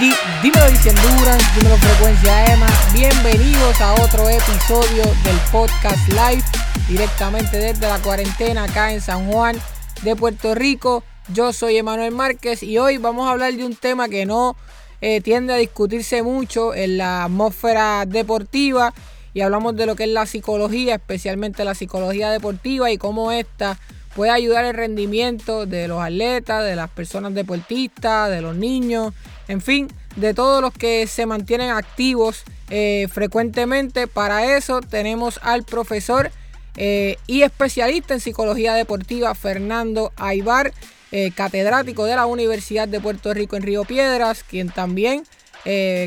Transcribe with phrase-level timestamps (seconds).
[0.00, 2.68] di, dímelo dice Endurance, dímelo Frecuencia Emma.
[2.92, 6.42] Bienvenidos a otro episodio del podcast live
[6.88, 9.56] directamente desde la cuarentena acá en San Juan
[10.02, 11.02] de Puerto Rico.
[11.32, 14.56] Yo soy Emanuel Márquez y hoy vamos a hablar de un tema que no
[15.00, 18.94] eh, tiende a discutirse mucho en la atmósfera deportiva
[19.34, 23.78] y hablamos de lo que es la psicología, especialmente la psicología deportiva y cómo esta
[24.14, 29.12] puede ayudar el rendimiento de los atletas, de las personas deportistas, de los niños,
[29.48, 34.06] en fin, de todos los que se mantienen activos eh, frecuentemente.
[34.06, 36.30] Para eso tenemos al profesor
[36.76, 40.72] eh, y especialista en psicología deportiva Fernando Aybar,
[41.10, 45.24] eh, catedrático de la Universidad de Puerto Rico en Río Piedras, quien también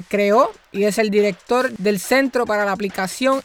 [0.08, 3.44] creó y es el director del Centro para la Aplicación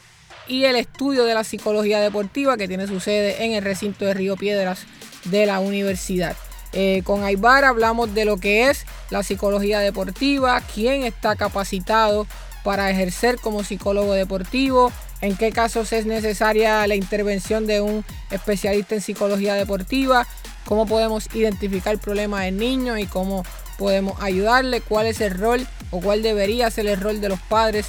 [0.48, 4.14] y el estudio de la psicología deportiva que tiene su sede en el recinto de
[4.14, 4.86] Río Piedras
[5.24, 6.34] de la universidad.
[6.72, 12.26] Eh, con Aybar hablamos de lo que es la psicología deportiva, quién está capacitado
[12.64, 18.94] para ejercer como psicólogo deportivo, en qué casos es necesaria la intervención de un especialista
[18.94, 20.26] en psicología deportiva,
[20.64, 23.44] cómo podemos identificar problemas en niños y cómo
[23.78, 27.86] podemos ayudarle, cuál es el rol o cuál debería ser el rol de los padres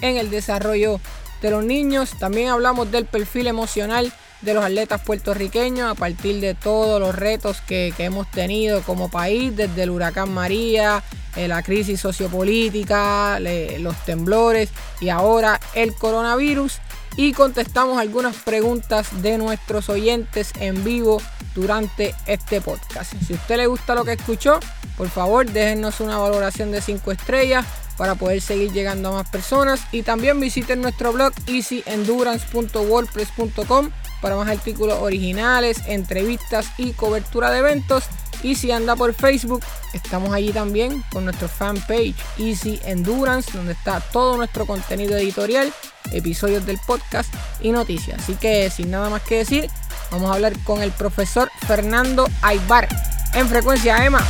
[0.00, 1.00] en el desarrollo
[1.42, 2.10] de los niños.
[2.18, 4.12] También hablamos del perfil emocional
[4.46, 9.54] de los atletas puertorriqueños a partir de todos los retos que, hemos tenido como país,
[9.54, 11.02] desde el huracán María,
[11.34, 16.78] eh, la crisis sociopolítica, los temblores y ahora el coronavirus.
[17.16, 21.20] Y contestamos algunas preguntas de nuestros oyentes en vivo
[21.54, 23.14] durante este podcast.
[23.26, 24.60] Si a usted le gusta lo que escuchó,
[24.96, 29.80] por favor déjenos una valoración de 5 estrellas para poder seguir llegando a más personas.
[29.90, 38.04] Y también visiten nuestro blog easyendurance.wordpress.com para más artículos originales, entrevistas y cobertura de eventos.
[38.42, 44.00] Y si anda por Facebook, estamos allí también con nuestro fanpage Easy Endurance, donde está
[44.00, 45.72] todo nuestro contenido editorial,
[46.12, 48.20] episodios del podcast y noticias.
[48.20, 49.70] Así que sin nada más que decir,
[50.10, 52.88] vamos a hablar con el profesor Fernando Aybar
[53.34, 54.24] en frecuencia Emma.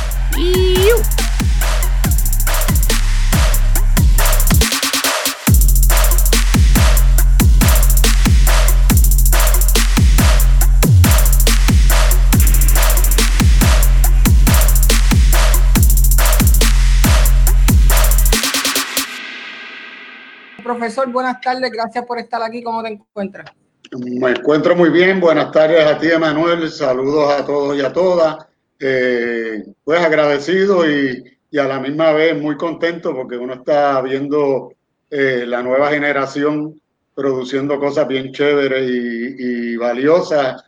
[20.77, 23.51] Profesor, buenas tardes, gracias por estar aquí, ¿cómo te encuentras?
[23.91, 28.45] Me encuentro muy bien, buenas tardes a ti, Emanuel, saludos a todos y a todas.
[28.79, 31.23] Eh, pues agradecido y,
[31.57, 34.73] a la misma vez muy contento porque uno está viendo
[35.09, 36.79] eh, la nueva generación
[37.15, 40.63] produciendo cosas bien chéveres y, valiosas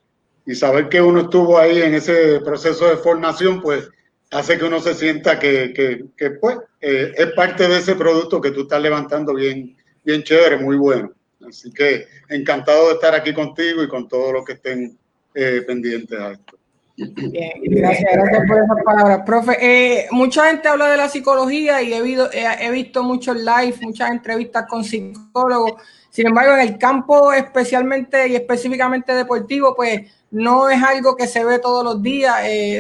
[0.48, 3.88] y saber que uno estuvo ahí en ese proceso de formación, pues
[4.32, 8.52] hace que uno se sienta que, que, pues eh, es parte de ese producto que
[8.52, 9.76] tú estás levantando bien,
[10.10, 11.12] bien chévere, muy bueno.
[11.48, 14.98] Así que encantado de estar aquí contigo y con todos los que estén
[15.34, 16.58] eh, pendientes a esto.
[16.98, 19.22] Gracias, gracias por esas palabras.
[19.26, 23.38] Profe, eh, mucha gente habla de la psicología y he, visto, eh, he visto muchos
[23.38, 25.74] live, muchas entrevistas con psicólogos.
[26.10, 31.46] Sin embargo, en el campo especialmente y específicamente deportivo, pues no es algo que se
[31.46, 32.36] ve todos los días.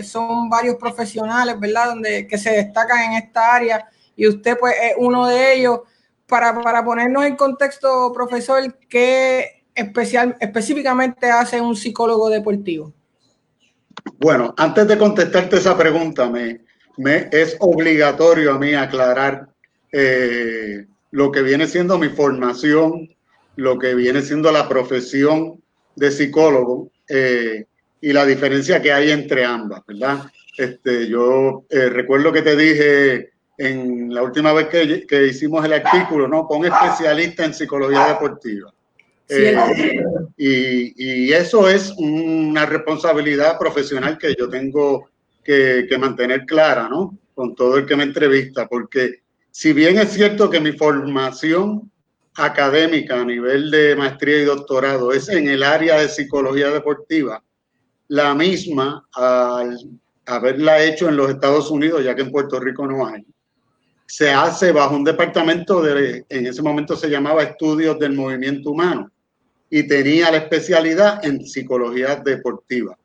[0.06, 1.90] son varios profesionales, ¿verdad?
[1.90, 5.79] Donde que se destacan en esta área y usted pues es uno de ellos
[6.29, 12.94] para, ponernos en contexto, profesor, ¿qué especial, específicamente hace un psicólogo deportivo?
[14.19, 16.62] Bueno, antes de contestarte esa pregunta, me,
[16.97, 19.50] me es obligatorio a mí aclarar
[19.91, 23.09] eh, lo que viene siendo mi formación,
[23.56, 25.61] lo que viene siendo la profesión
[25.96, 27.66] de psicólogo eh,
[28.00, 30.31] y la diferencia que hay entre ambas, ¿verdad?
[30.57, 36.30] Este, yo eh, recuerdo que te dije en la última vez que, hicimos el artículo,
[36.30, 36.47] ¿no?
[36.47, 38.73] Pon especialista en psicología deportiva.
[39.28, 40.02] Eh,
[40.38, 45.09] y, eso es una responsabilidad profesional que yo tengo
[45.44, 47.17] que, mantener clara, ¿no?
[47.35, 51.91] Con todo el que me entrevista, porque si bien es cierto que mi formación
[52.35, 57.44] académica a nivel de maestría y doctorado es en el área de psicología deportiva,
[58.08, 59.78] la misma al
[60.26, 63.26] haberla hecho en los Estados Unidos, ya que en Puerto Rico no hay,
[64.09, 69.11] se hace bajo un departamento de, en ese momento se llamaba Estudios del Movimiento Humano
[69.70, 72.97] y tenía la especialidad en psicología deportiva.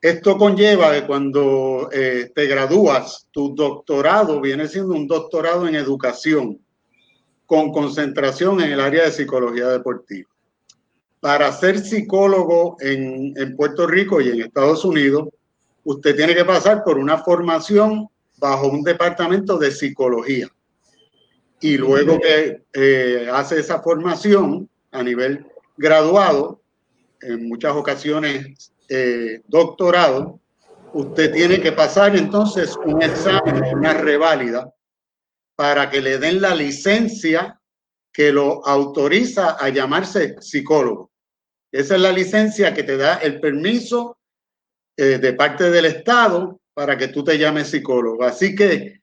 [0.00, 6.60] Esto conlleva que cuando eh, te gradúas, tu doctorado viene siendo un doctorado en educación
[7.44, 10.30] con concentración en el área de psicología deportiva.
[11.18, 15.28] Para ser psicólogo en, en Puerto Rico y en Estados Unidos,
[15.82, 18.08] usted tiene que pasar por una formación
[18.44, 20.46] bajo un departamento de psicología.
[21.62, 25.46] Y luego que eh, hace esa formación a nivel
[25.78, 26.60] graduado,
[27.22, 30.40] en muchas ocasiones eh, doctorado,
[30.92, 34.70] usted tiene que pasar entonces un examen, una reválida,
[35.56, 37.58] para que le den la licencia
[38.12, 41.10] que lo autoriza a llamarse psicólogo.
[41.72, 44.18] Esa es la licencia que te da el permiso
[44.98, 48.24] eh, de parte del Estado para que tú te llames psicólogo.
[48.24, 49.00] Así que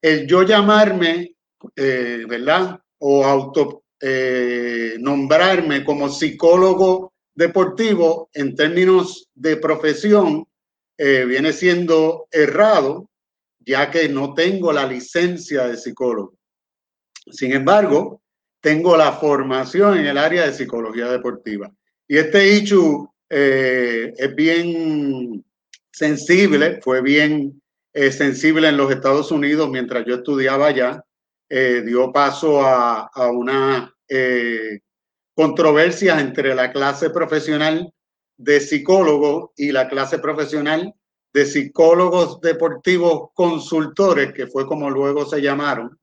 [0.00, 1.34] el yo llamarme,
[1.74, 2.78] eh, ¿verdad?
[2.98, 10.46] O auto eh, nombrarme como psicólogo deportivo en términos de profesión
[10.96, 13.10] viene siendo errado,
[13.58, 16.36] ya que no tengo la licencia de psicólogo.
[17.32, 18.22] Sin embargo,
[18.60, 21.70] tengo la formación en el área de psicología deportiva.
[22.08, 25.44] Y este hecho eh, es bien
[25.94, 27.62] sensible, fue bien
[27.92, 31.04] eh, sensible en los Estados Unidos mientras yo estudiaba allá.
[31.48, 33.90] Eh, dio paso a, a una
[35.34, 37.92] controversia entre la clase profesional
[38.36, 40.92] de psicólogos y la clase profesional
[41.32, 45.98] de psicólogos deportivos consultores, que fue como luego se llamaron.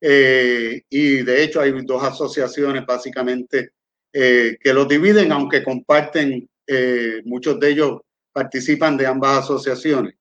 [0.00, 3.70] y de hecho hay dos asociaciones básicamente
[4.12, 8.00] que los dividen, aunque comparten eh, muchos de ellos
[8.32, 10.14] participan de ambas asociaciones.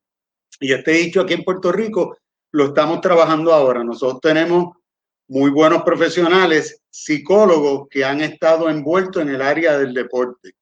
[0.60, 2.18] Y este dicho aquí en Puerto Rico
[2.52, 3.84] lo estamos trabajando ahora.
[3.84, 4.76] Nosotros tenemos
[5.28, 10.54] muy buenos profesionales, psicólogos que han estado envueltos en el área del deporte.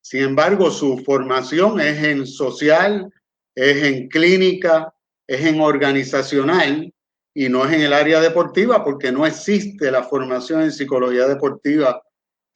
[0.00, 3.12] Sin embargo, su formación es en social,
[3.54, 4.92] es en clínica,
[5.26, 6.92] es en organizacional
[7.34, 12.02] y no es en el área deportiva porque no existe la formación en psicología deportiva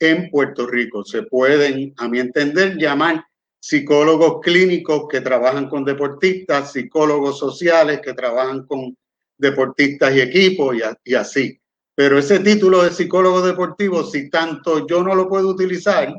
[0.01, 1.05] en Puerto Rico.
[1.05, 3.25] Se pueden, a mi entender, llamar
[3.63, 8.97] psicólogos clínicos que trabajan con deportistas, psicólogos sociales que trabajan con
[9.39, 11.61] deportistas y equipos y, así.
[11.95, 16.13] Pero ese título de psicólogo deportivo, si tanto yo no lo puedo utilizar,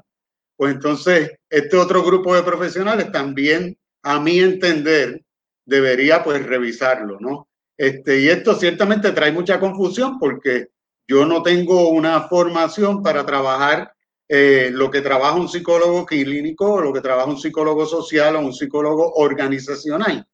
[0.55, 5.21] pues entonces este otro grupo de profesionales también, a mi entender,
[5.65, 7.49] debería pues revisarlo, ¿no?
[7.77, 10.69] Este, y esto ciertamente trae mucha confusión porque
[11.09, 13.93] yo no tengo una formación para trabajar
[14.27, 18.53] eh, lo que trabaja un psicólogo clínico, lo que trabaja un psicólogo social o un
[18.53, 20.25] psicólogo organizacional.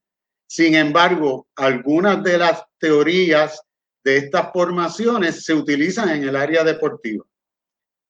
[0.46, 3.60] Sin embargo, algunas de las teorías
[4.02, 7.24] de estas formaciones se utilizan en el área deportiva.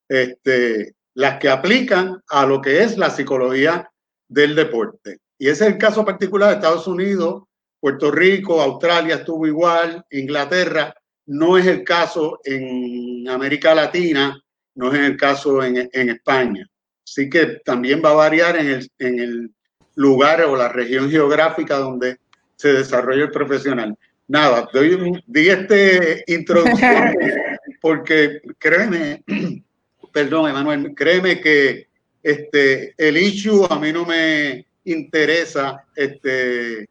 [0.08, 3.90] Este, las que aplican a lo que es la psicología
[4.28, 5.18] del deporte.
[5.38, 7.44] Y ese es el caso particular de Estados Unidos,
[7.80, 10.94] Puerto Rico, Australia estuvo igual, Inglaterra.
[11.26, 14.38] No es el caso en América Latina,
[14.74, 16.66] no es el caso en, España.
[17.04, 19.50] Así que también va a variar en el, en el
[19.96, 22.18] lugar o la región geográfica donde
[22.56, 23.96] se desarrolla el profesional.
[24.28, 27.14] Nada, doy, di este introducción
[27.80, 29.24] porque créeme,
[30.12, 31.88] perdón, Emanuel, créeme que
[32.22, 36.88] este, el issue a mí no me interesa este,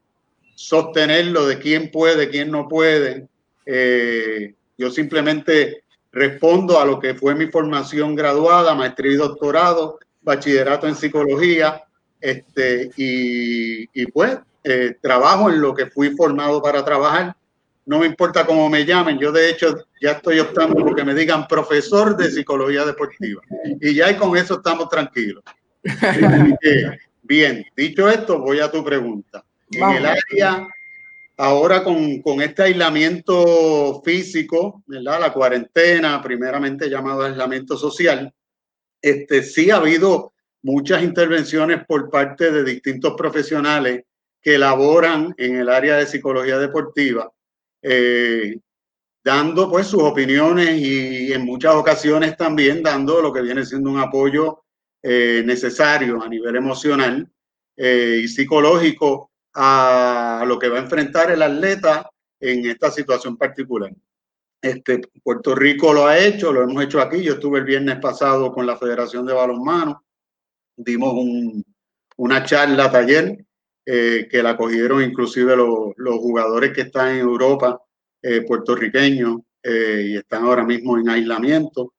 [0.56, 3.28] sostenerlo de quién puede, quién no puede.
[3.66, 10.88] Eh, yo simplemente respondo a lo que fue mi formación graduada, maestría y doctorado, bachillerato
[10.88, 11.84] en psicología,
[12.20, 17.36] este, y, pues eh, trabajo en lo que fui formado para trabajar.
[17.86, 21.48] No me importa cómo me llamen, yo de hecho ya estoy optando porque me digan
[21.48, 23.42] profesor de psicología deportiva.
[23.82, 25.44] Y ya y con eso estamos tranquilos.
[27.24, 29.44] bien, dicho esto, voy a tu pregunta.
[29.72, 30.68] En el área
[31.42, 35.22] Ahora con, con, este aislamiento físico, ¿verdad?
[35.22, 38.34] la cuarentena, primeramente llamado aislamiento social,
[39.02, 44.04] este, sí ha habido muchas intervenciones por parte de distintos profesionales
[44.42, 47.32] que elaboran en el área de psicología deportiva,
[47.84, 48.58] eh,
[49.24, 54.00] dando pues sus opiniones y en muchas ocasiones también dando lo que viene siendo un
[54.00, 54.66] apoyo
[55.02, 57.32] eh, necesario a nivel emocional
[57.78, 63.92] eh, y psicológico a lo que va a enfrentar el atleta en esta situación particular.
[64.62, 67.22] Este, Puerto Rico lo ha hecho, lo hemos hecho aquí.
[67.24, 70.04] Yo estuve el viernes pasado con la Federación de Balonmano,
[70.76, 71.64] dimos un,
[72.18, 73.46] una charla taller
[73.86, 77.82] eh, que la cogieron inclusive los, los, jugadores que están en Europa,
[78.22, 81.94] eh, puertorriqueños, eh, y están ahora mismo en aislamiento.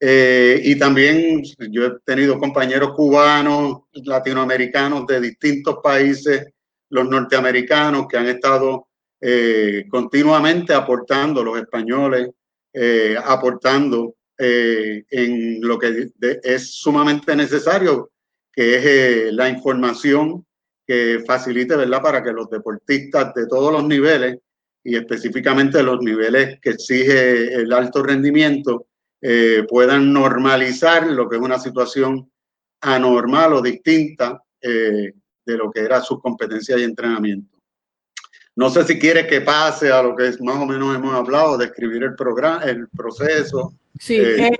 [0.00, 6.52] y también yo he tenido compañeros cubanos, latinoamericanos de distintos países
[6.92, 8.88] los norteamericanos que han estado
[9.20, 12.28] eh, continuamente aportando, los españoles,
[12.72, 16.10] eh, aportando eh, en lo que
[16.42, 18.10] es sumamente necesario,
[18.52, 20.46] que es la información
[20.86, 24.36] que facilite, ¿verdad?, para que los deportistas de todos los niveles
[24.84, 28.88] y específicamente los niveles que exige el alto rendimiento
[29.68, 32.28] puedan normalizar lo que es una situación
[32.80, 34.42] anormal o distinta
[35.44, 37.56] de lo que era su competencia y entrenamiento.
[38.54, 41.56] No sé si quiere que pase a lo que es, más o menos hemos hablado,
[41.56, 43.72] describir el programa, el proceso.
[43.98, 44.50] Sí, eh,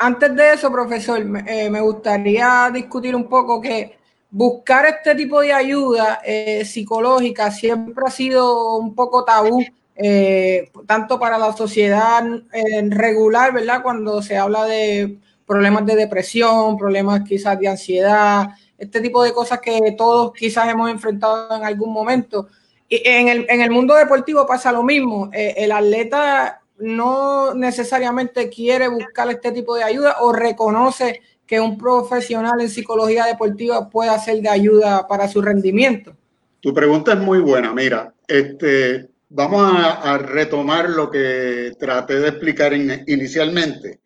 [0.00, 3.98] antes de eso, profesor, me gustaría discutir un poco que
[4.30, 11.18] buscar este tipo de ayuda eh, psicológica siempre ha sido un poco tabú, eh, tanto
[11.18, 13.82] para la sociedad eh, regular, ¿verdad?
[13.82, 18.48] Cuando se habla de problemas de depresión, problemas quizás de ansiedad,
[18.78, 22.48] este tipo de cosas que todos quizás hemos enfrentado en algún momento.
[22.88, 25.28] Y en el, en el mundo deportivo pasa lo mismo.
[25.32, 32.60] el atleta no necesariamente quiere buscar este tipo de ayuda o reconoce que un profesional
[32.60, 36.14] en psicología deportiva pueda ser de ayuda para su rendimiento?
[36.60, 37.72] Tu pregunta es muy buena.
[37.72, 44.00] Mira, este, vamos a, retomar lo que traté de explicar inicialmente.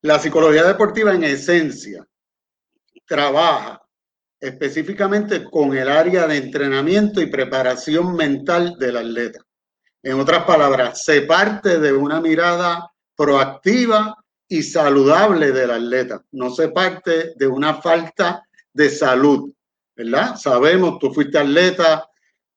[0.00, 2.06] La psicología deportiva en esencia
[3.06, 3.82] trabaja
[4.40, 9.40] específicamente con el área de entrenamiento y preparación mental del atleta.
[10.02, 14.14] En otras palabras, se parte de una mirada proactiva
[14.48, 16.22] y saludable del atleta.
[16.32, 18.42] No se parte de una falta
[18.72, 19.52] de salud,
[19.96, 20.36] ¿verdad?
[20.36, 22.08] Sabemos, tú fuiste atleta,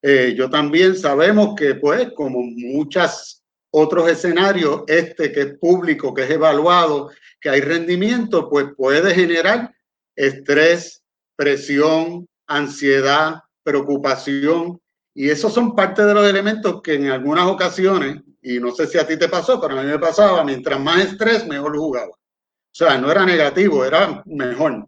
[0.01, 6.23] eh, yo también sabemos que pues como muchos otros escenarios, este que es público, que
[6.23, 9.73] es evaluado, que hay rendimiento, pues puede generar
[10.15, 11.00] estrés,
[11.41, 14.79] presión, ansiedad, preocupación.
[15.15, 18.99] Y esos son parte de los elementos que en algunas ocasiones y no sé si
[18.99, 22.11] a ti te pasó, pero a mí me pasaba, mientras más estrés, mejor jugaba.
[22.11, 24.87] O sea, no era negativo, era mejor.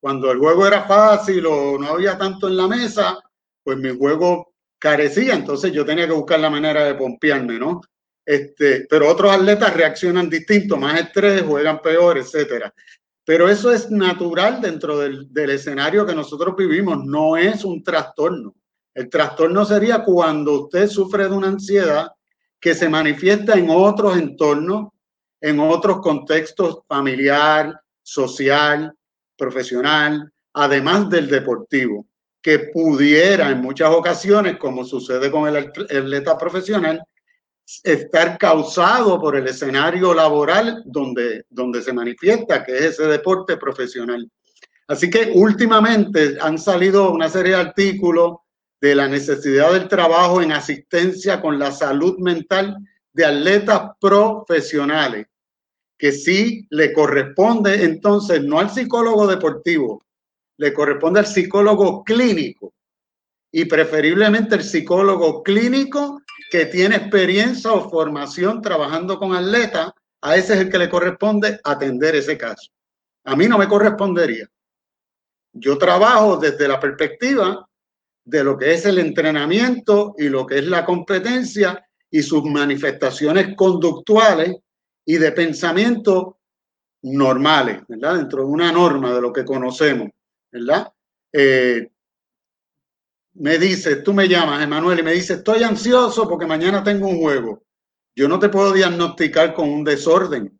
[0.00, 3.18] Cuando el juego era fácil o no había tanto en la mesa,
[3.62, 7.80] pues mi juego carecía, entonces yo tenía que buscar la manera de pompearme, ¿no?
[8.26, 12.74] Este, pero otros atletas reaccionan distinto, más estrés, juegan peor, etcétera.
[13.24, 18.54] Pero eso es natural dentro del, escenario que nosotros vivimos, no es un trastorno.
[18.94, 22.10] El trastorno sería cuando usted sufre de una ansiedad
[22.60, 24.88] que se manifiesta en otros entornos,
[25.40, 28.92] en otros contextos familiar, social,
[29.36, 32.06] profesional, además del deportivo,
[32.40, 37.02] que pudiera en muchas ocasiones, como sucede con el atleta profesional,
[37.84, 44.30] estar causado por el escenario laboral donde, donde se manifiesta, que es ese deporte profesional.
[44.88, 48.38] Así que últimamente han salido una serie de artículos
[48.80, 52.76] de la necesidad del trabajo en asistencia con la salud mental
[53.12, 55.26] de atletas profesionales,
[55.96, 60.02] que sí le corresponde entonces no al psicólogo deportivo,
[60.56, 62.74] le corresponde al psicólogo clínico
[63.52, 69.92] y preferiblemente el psicólogo clínico que tiene experiencia o formación trabajando con atletas,
[70.22, 72.70] a ese es el que le corresponde atender ese caso.
[73.24, 74.48] A mí no me correspondería.
[75.52, 77.68] Yo trabajo desde la perspectiva
[78.24, 83.54] de lo que es el entrenamiento y lo que es la competencia y sus manifestaciones
[83.56, 84.56] conductuales
[85.04, 86.38] y de pensamiento
[87.02, 88.16] normales, ¿verdad?
[88.16, 90.08] Dentro de una norma de lo que conocemos,
[90.50, 90.92] ¿verdad?
[91.32, 91.88] Eh,
[93.34, 97.20] me dice, tú me llamas, Emanuel, y me dice, estoy ansioso porque mañana tengo un
[97.20, 97.62] juego.
[98.14, 100.58] Yo no te puedo diagnosticar con un desorden.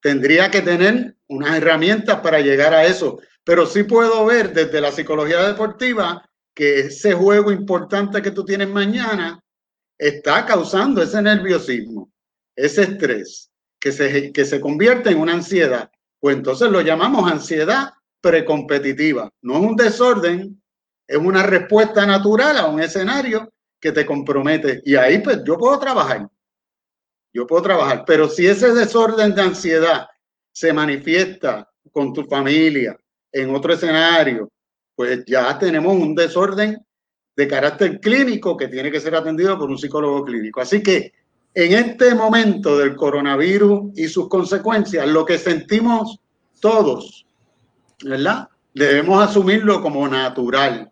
[0.00, 4.92] Tendría que tener unas herramientas para llegar a eso pero sí puedo ver desde la
[4.92, 9.42] psicología deportiva que ese juego importante que tú tienes mañana
[9.98, 12.12] está causando ese nerviosismo,
[12.54, 15.90] ese estrés, que se, que se convierte en una ansiedad.
[16.20, 19.30] Pues entonces lo llamamos ansiedad precompetitiva.
[19.40, 20.61] No es un desorden,
[21.12, 24.80] es una respuesta natural a un escenario que te compromete.
[24.84, 26.28] Y ahí pues yo puedo trabajar.
[27.32, 28.04] Yo puedo trabajar.
[28.06, 30.06] Pero si ese desorden de ansiedad
[30.52, 32.96] se manifiesta con tu familia,
[33.32, 34.50] en otro escenario,
[34.94, 36.78] pues ya tenemos un desorden
[37.34, 40.60] de carácter clínico que tiene que ser atendido por un psicólogo clínico.
[40.60, 41.12] Así que
[41.54, 46.20] en este momento del coronavirus y sus consecuencias, lo que sentimos
[46.60, 47.26] todos,
[48.04, 48.48] ¿verdad?
[48.74, 50.91] Debemos asumirlo como natural,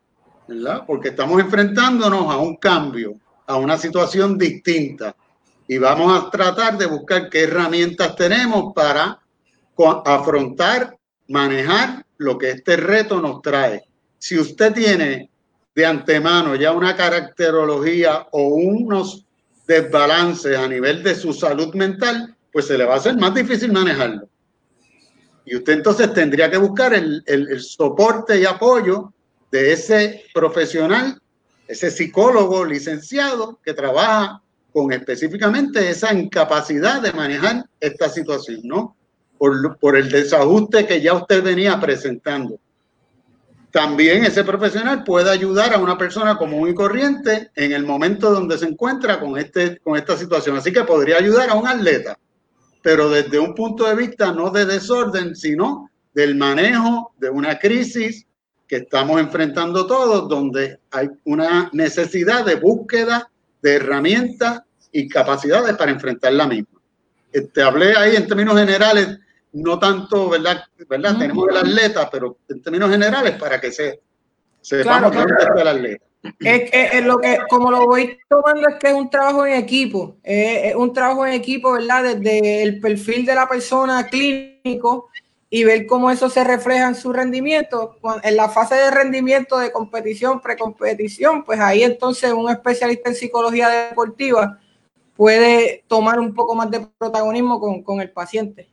[0.86, 3.16] Porque estamos enfrentándonos a un cambio,
[3.46, 5.14] a una situación distinta
[5.68, 9.20] y vamos a tratar de buscar qué herramientas tenemos para
[10.04, 10.96] afrontar,
[11.28, 13.84] manejar lo que este reto nos trae.
[14.18, 15.30] Si usted tiene
[15.74, 19.24] de antemano ya una caracterología o unos
[19.66, 23.72] desbalances a nivel de su salud mental, pues se le va a hacer más difícil
[23.72, 24.28] manejarlo.
[25.44, 29.12] Y usted entonces tendría que buscar el, soporte y apoyo
[29.50, 31.20] de ese profesional,
[31.66, 34.42] ese psicólogo licenciado que trabaja
[34.72, 38.96] con específicamente esa incapacidad de manejar esta situación, ¿no?
[39.38, 42.58] Por, el desajuste que ya usted venía presentando.
[43.70, 48.58] También ese profesional puede ayudar a una persona común y corriente en el momento donde
[48.58, 50.56] se encuentra con, este, con esta situación.
[50.56, 52.18] Así que podría ayudar a un atleta,
[52.82, 58.26] pero desde un punto de vista no de desorden, sino del manejo de una crisis
[58.70, 63.28] que estamos enfrentando todos, donde hay una necesidad de búsqueda
[63.60, 64.62] de herramientas
[64.92, 66.80] y capacidades para enfrentar la misma.
[67.32, 69.18] Te este, hablé ahí en términos generales,
[69.54, 70.62] no tanto, ¿verdad?
[70.88, 71.18] ¿verdad?
[71.18, 74.02] Tenemos el atleta, pero en términos generales para que se
[74.60, 76.04] sepamos claro, el atleta.
[76.38, 80.18] Es, es, lo que, como lo voy tomando, es que es un trabajo en equipo,
[80.22, 82.14] es, un trabajo en equipo, ¿verdad?
[82.14, 85.09] Desde el perfil de la persona clínico
[85.52, 87.98] y ver cómo eso se refleja en su rendimiento.
[88.22, 93.68] En la fase de rendimiento de competición, precompetición, pues ahí entonces un especialista en psicología
[93.68, 94.60] deportiva
[95.16, 98.70] puede tomar un poco más de protagonismo con, con el paciente.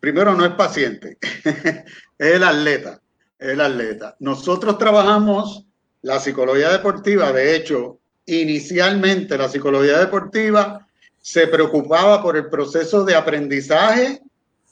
[0.00, 1.84] Primero, no es paciente, es
[2.18, 3.00] el atleta,
[3.38, 4.16] es el atleta.
[4.20, 5.66] Nosotros trabajamos
[6.00, 10.86] la psicología deportiva, de hecho, inicialmente la psicología deportiva
[11.20, 14.22] se preocupaba por el proceso de aprendizaje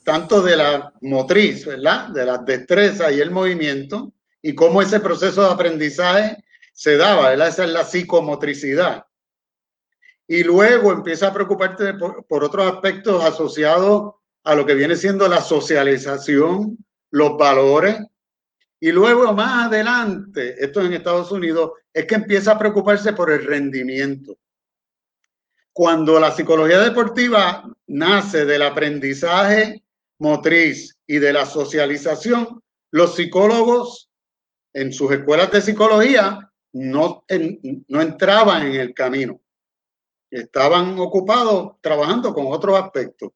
[0.07, 2.07] tanto de la motriz, ¿verdad?
[2.07, 7.49] De las destrezas y el movimiento, y cómo ese proceso de aprendizaje se daba, ¿verdad?
[7.49, 9.05] Esa es la psicomotricidad.
[10.25, 14.13] Y luego empieza a preocuparte por, por otros aspectos asociados
[14.45, 16.77] a lo que viene siendo la socialización,
[17.11, 17.97] los valores.
[18.79, 23.45] Y luego más adelante, esto en Estados Unidos, es que empieza a preocuparse por el
[23.45, 24.37] rendimiento.
[25.73, 29.83] Cuando la psicología deportiva nace del aprendizaje
[30.19, 34.09] motriz y de la socialización, los psicólogos
[34.73, 37.25] en sus escuelas de psicología no,
[37.87, 39.41] no entraban en el camino.
[40.29, 43.31] Estaban ocupados trabajando con otros aspectos.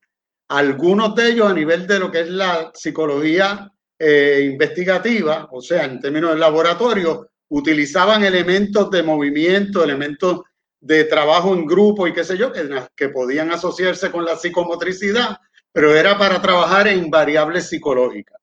[0.49, 5.85] Algunos de ellos a nivel de lo que es la psicología eh, investigativa, o sea,
[5.85, 10.41] en términos de laboratorio, utilizaban elementos de movimiento, elementos
[10.79, 15.37] de trabajo en grupo y qué sé yo, que, que podían asociarse con la psicomotricidad
[15.71, 18.39] pero era para trabajar en variables psicológicas.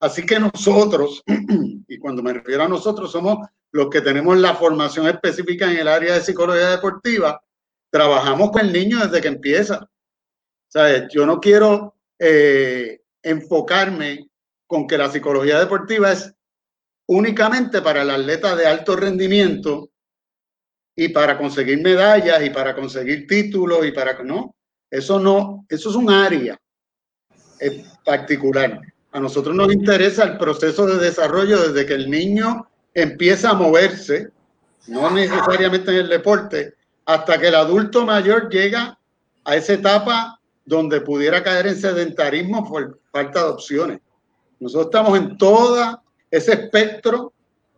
[0.00, 1.22] Así que nosotros,
[1.88, 5.88] y cuando me refiero a nosotros, somos los que tenemos la formación específica en el
[5.88, 7.42] área de psicología deportiva,
[7.90, 9.88] trabajamos con el niño desde que empieza.
[10.68, 11.04] ¿Sabes?
[11.10, 14.30] Yo no quiero eh, enfocarme
[14.66, 16.34] con que la psicología deportiva es
[17.08, 19.90] únicamente para el atleta de alto rendimiento
[20.96, 24.55] y para conseguir medallas y para conseguir títulos y para no
[24.90, 26.58] eso no, eso es un área
[28.04, 28.80] particular.
[29.12, 34.30] A nosotros nos interesa el proceso de desarrollo desde que el niño empieza a moverse,
[34.88, 38.98] no necesariamente en el deporte, hasta que el adulto mayor llega
[39.44, 44.00] a esa etapa donde pudiera caer en sedentarismo por falta de opciones.
[44.58, 47.32] Nosotros estamos en todo ese espectro,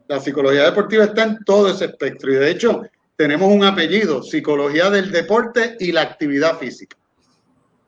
[0.06, 2.82] la psicología deportiva está en todo ese espectro y de hecho
[3.18, 6.96] tenemos un apellido, psicología del deporte y la actividad física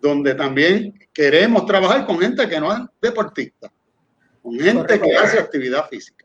[0.01, 3.71] donde también queremos trabajar con gente que no es deportista,
[4.43, 6.25] con gente que hace actividad física.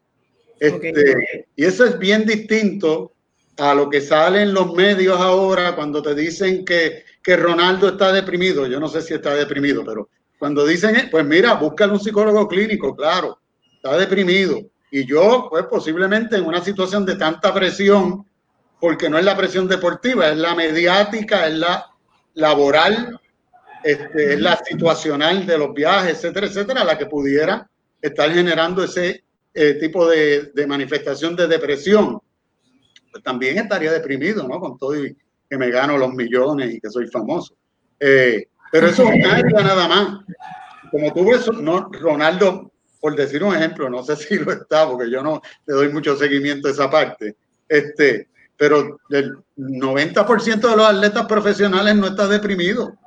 [0.60, 3.12] Este, y eso es bien distinto
[3.58, 8.12] a lo que sale en los medios ahora cuando te dicen que, que Ronaldo está
[8.14, 8.66] deprimido.
[8.68, 12.96] Yo no sé si está deprimido, pero cuando dicen, pues mira, búscale un psicólogo clínico,
[12.96, 13.40] claro,
[13.76, 14.62] está deprimido.
[14.92, 18.26] Y yo, pues posiblemente en una situación de tanta presión,
[18.80, 21.86] porque no es la presión deportiva, es la mediática, es la
[22.36, 23.20] laboral,
[23.84, 27.70] este, es la situacional de los viajes, etcétera, etcétera, la que pudiera
[28.02, 32.20] estar generando ese eh, tipo de, manifestación de depresión.
[33.12, 34.60] Pues también estaría deprimido, ¿no?
[34.60, 35.16] Con todo y
[35.50, 37.56] que me gano los millones y que soy famoso.
[38.00, 40.26] Eh, pero eso es una nada más.
[40.92, 45.10] Como tú ves, no, Ronaldo, por decir un ejemplo, no sé si lo está, porque
[45.10, 47.36] yo no le doy mucho seguimiento a esa parte.
[47.70, 52.98] Este, pero el 90% de los atletas profesionales no está deprimido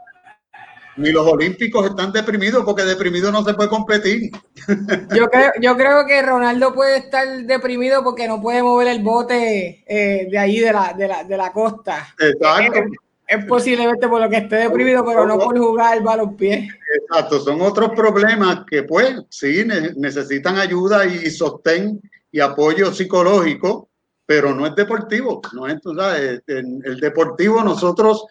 [0.98, 4.30] ni los olímpicos están deprimidos porque deprimido no se puede competir.
[5.14, 9.84] Yo creo, yo creo que Ronaldo puede estar deprimido porque no puede mover el bote
[9.86, 12.08] eh, de ahí de la, de la, de la costa.
[12.18, 12.80] Exacto.
[13.26, 16.68] Es, posiblemente por lo que esté deprimido, pero no por jugar el balonpié.
[17.02, 22.00] Exacto, son otros problemas que pues sí necesitan ayuda y sostén
[22.32, 23.87] y apoyo psicológico,
[24.28, 28.26] pero no es deportivo, no es, tú sabes, el deportivo nosotros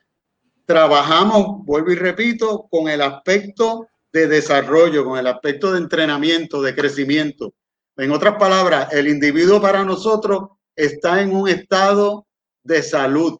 [0.63, 6.75] trabajamos, vuelvo y repito, con el aspecto de desarrollo, con el aspecto de entrenamiento, de
[6.75, 7.55] crecimiento.
[7.95, 12.27] En otras palabras, el individuo para nosotros está en un estado
[12.61, 13.39] de salud.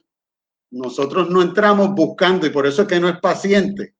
[0.72, 3.94] Nosotros no entramos buscando, y por eso es que no es paciente,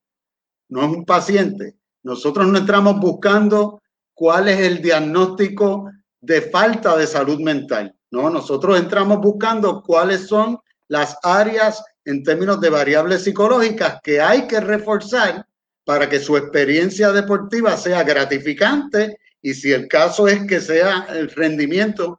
[0.68, 1.76] no es un paciente.
[2.02, 3.80] Nosotros no entramos buscando
[4.14, 7.94] cuál es el diagnóstico de falta de salud mental.
[8.10, 14.46] No, nosotros entramos buscando cuáles son las áreas en términos de variables psicológicas que hay
[14.46, 15.46] que reforzar
[15.84, 21.30] para que su experiencia deportiva sea gratificante y si el caso es que sea el
[21.30, 22.18] rendimiento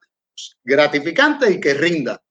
[0.63, 2.21] gratificante y que rinda,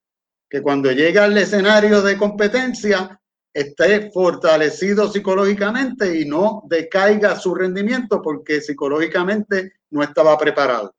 [0.49, 3.19] que cuando llega al escenario de competencia
[3.53, 10.95] esté fortalecido psicológicamente y no decaiga su rendimiento porque psicológicamente no estaba preparado.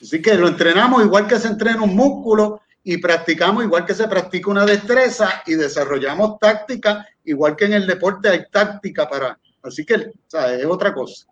[0.00, 4.08] Así que lo entrenamos igual que se entrena un músculo y practicamos igual que se
[4.08, 9.38] practica una destreza y desarrollamos táctica igual que en el deporte hay táctica para.
[9.62, 11.26] Así que es otra cosa.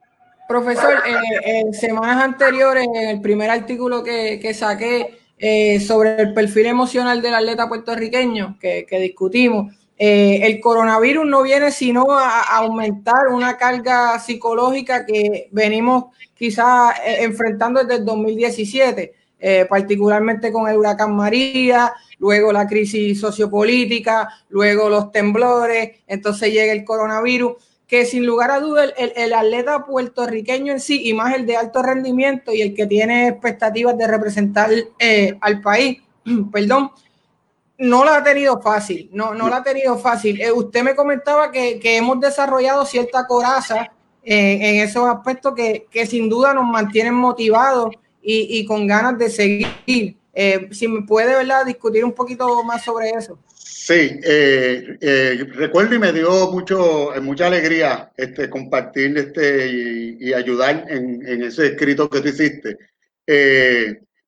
[0.48, 6.34] Profesor, eh, en semanas anteriores, en el primer artículo que, que saqué eh, sobre el
[6.34, 12.42] perfil emocional del atleta puertorriqueño que, que discutimos, eh, el coronavirus no viene sino a,
[12.58, 20.68] aumentar una carga psicológica que venimos quizás eh, enfrentando desde el 2017, eh, particularmente con
[20.68, 27.54] el huracán María, luego la crisis sociopolítica, luego los temblores, entonces llega el coronavirus,
[27.86, 31.56] que sin lugar a dudas el, el, atleta puertorriqueño en sí, y más el de
[31.56, 34.68] alto rendimiento y el que tiene expectativas de representar
[35.40, 36.02] al país,
[36.52, 36.90] perdón,
[37.78, 40.40] no la ha tenido fácil, no, no la ha tenido fácil.
[40.40, 43.90] Eh, usted me comentaba que, hemos desarrollado cierta coraza
[44.28, 50.16] en esos aspectos que, sin duda nos mantienen motivados y, con ganas de seguir.
[50.38, 51.64] Eh, si me puede ¿verdad?
[51.64, 53.38] discutir un poquito más sobre eso.
[53.54, 59.68] Sí, eh, recuerdo y me dio mucho, mucha alegría este, compartir este,
[60.20, 62.76] y, ayudar en, en, ese escrito que tú hiciste.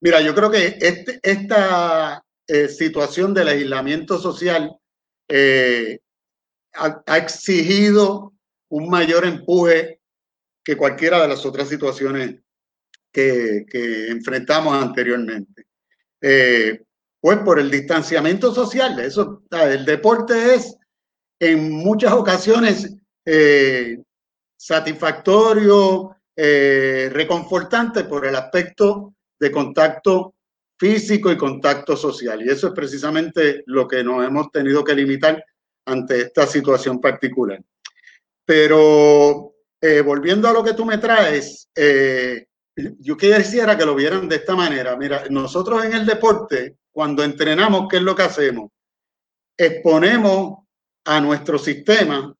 [0.00, 4.74] mira, yo creo que este, esta, eh, situación del aislamiento social
[5.28, 6.00] eh,
[6.72, 8.32] ha, exigido
[8.70, 10.00] un mayor empuje
[10.64, 12.36] que cualquiera de las otras situaciones
[13.12, 13.66] que,
[14.08, 15.66] enfrentamos anteriormente.
[16.22, 16.82] Eh,
[17.20, 20.74] pues por el distanciamiento social, eso, el deporte es
[21.38, 22.96] en muchas ocasiones
[24.56, 30.37] satisfactorio, reconfortante por el aspecto de contacto
[30.78, 32.42] físico y contacto social.
[32.42, 35.44] Y eso es precisamente lo que nos hemos tenido que limitar
[35.86, 37.60] ante esta situación particular.
[38.44, 42.46] Pero eh, volviendo a lo que tú me traes, eh,
[43.00, 44.96] yo quisiera que lo vieran de esta manera.
[44.96, 48.70] Mira, nosotros en el deporte, cuando entrenamos, ¿qué es lo que hacemos?
[49.56, 50.60] Exponemos
[51.04, 52.32] a nuestro sistema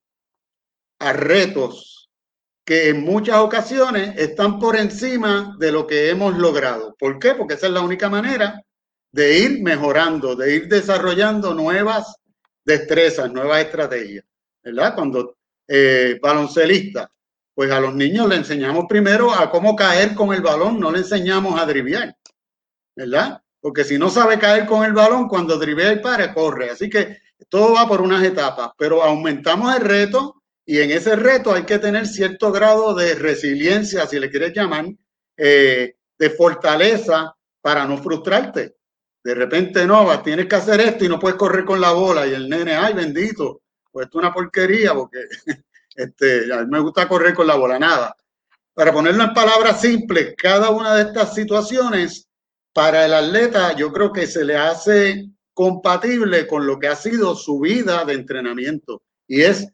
[1.01, 1.98] a retos
[2.69, 6.95] que en muchas ocasiones están por encima de lo que hemos logrado.
[6.99, 7.33] ¿Por qué?
[7.33, 8.63] Porque esa es la única manera
[9.11, 12.17] de ir mejorando, de ir desarrollando nuevas
[12.67, 14.23] destrezas, nuevas estrategias.
[14.63, 14.95] ¿Verdad?
[14.95, 17.11] Cuando eh, baloncelista,
[17.55, 20.99] pues a los niños le enseñamos primero a cómo caer con el balón, no le
[20.99, 22.15] enseñamos a driviar.
[22.95, 23.41] ¿Verdad?
[23.63, 26.69] Porque si no sabe caer con el balón, cuando drivea y para, corre.
[26.69, 27.17] Así que
[27.49, 30.38] todo va por unas etapas, pero aumentamos el reto
[30.71, 34.85] y en ese reto hay que tener cierto grado de resiliencia, si le quieres llamar,
[35.35, 38.77] eh, de fortaleza para no frustrarte.
[39.25, 42.27] De repente no, tienes que hacer esto y no puedes correr con la bola.
[42.27, 45.21] Y el nene, ay bendito, pues esto es una porquería porque
[45.97, 48.15] este, a mí me gusta correr con la bola, nada.
[48.75, 52.29] Para ponerlo en palabras simples, cada una de estas situaciones
[52.75, 57.35] para el atleta yo creo que se le hace compatible con lo que ha sido
[57.35, 59.67] su vida de entrenamiento y es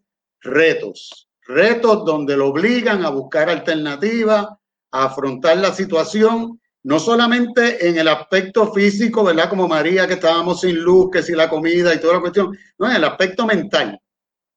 [0.45, 4.47] retos, retos donde lo obligan a buscar alternativas,
[4.93, 9.49] a afrontar la situación, no solamente en el aspecto físico, ¿verdad?
[9.49, 12.89] Como María, que estábamos sin luz, que si la comida y toda la cuestión, no,
[12.89, 13.99] en el aspecto mental,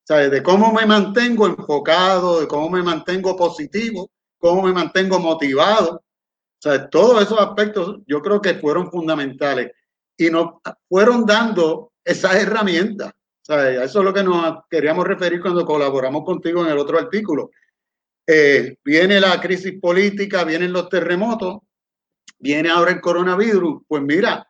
[0.03, 0.29] ¿sabes?
[0.29, 6.03] De cómo me mantengo enfocado, de cómo me mantengo positivo, cómo me mantengo motivado.
[6.59, 6.89] ¿Sabes?
[6.89, 9.71] Todos esos aspectos yo creo que fueron fundamentales
[10.17, 10.55] y nos
[10.89, 13.13] fueron dando esas herramientas.
[13.47, 17.51] Eso es lo que nos queríamos referir cuando colaboramos contigo en el otro artículo.
[18.25, 21.59] Eh, viene la crisis política, vienen los terremotos,
[22.39, 23.83] viene ahora el coronavirus.
[23.87, 24.45] Pues mira,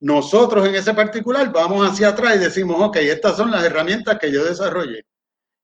[0.00, 4.32] nosotros en ese particular vamos hacia atrás y decimos, ok, estas son las herramientas que
[4.32, 5.04] yo desarrollé.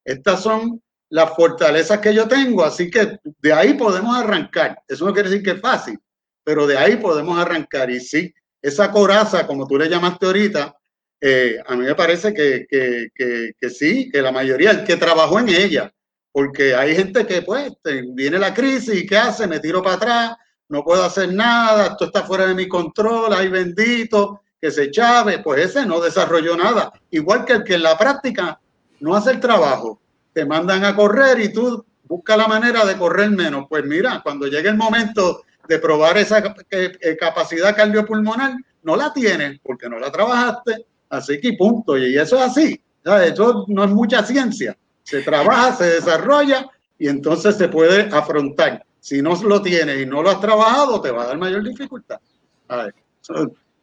[0.04, 4.80] Estas son las fortalezas que yo tengo, así que de ahí podemos arrancar.
[4.86, 5.98] Eso no quiere decir que es fácil,
[6.44, 7.90] pero de ahí podemos arrancar.
[7.90, 10.75] Y sí, esa coraza, como tú le llamaste ahorita,
[11.20, 15.38] eh, a mí me parece que, que, que, sí, que la mayoría, el que trabajó
[15.40, 15.92] en ella,
[16.32, 17.72] porque hay gente que pues
[18.12, 19.46] viene la crisis y ¿qué hace?
[19.46, 20.36] Me tiro para atrás,
[20.68, 25.38] no puedo hacer nada, esto está fuera de mi control, ay bendito, que se chave,
[25.38, 26.92] pues ese no desarrolló nada.
[27.10, 28.60] Igual que el que en la práctica
[29.00, 30.00] no hace el trabajo,
[30.32, 33.66] te mandan a correr y tú buscas la manera de correr menos.
[33.68, 39.58] Pues mira, cuando llegue el momento de probar esa eh, capacidad cardiopulmonar, no la tienes
[39.62, 41.96] porque no la trabajaste, así que punto.
[41.96, 42.80] Y eso es así.
[43.04, 44.76] Eso no es mucha ciencia.
[45.02, 48.84] Se trabaja, se desarrolla y entonces se puede afrontar.
[49.00, 52.18] Si no lo tienes y no lo has trabajado, te va a dar mayor dificultad.
[52.66, 52.94] A ver,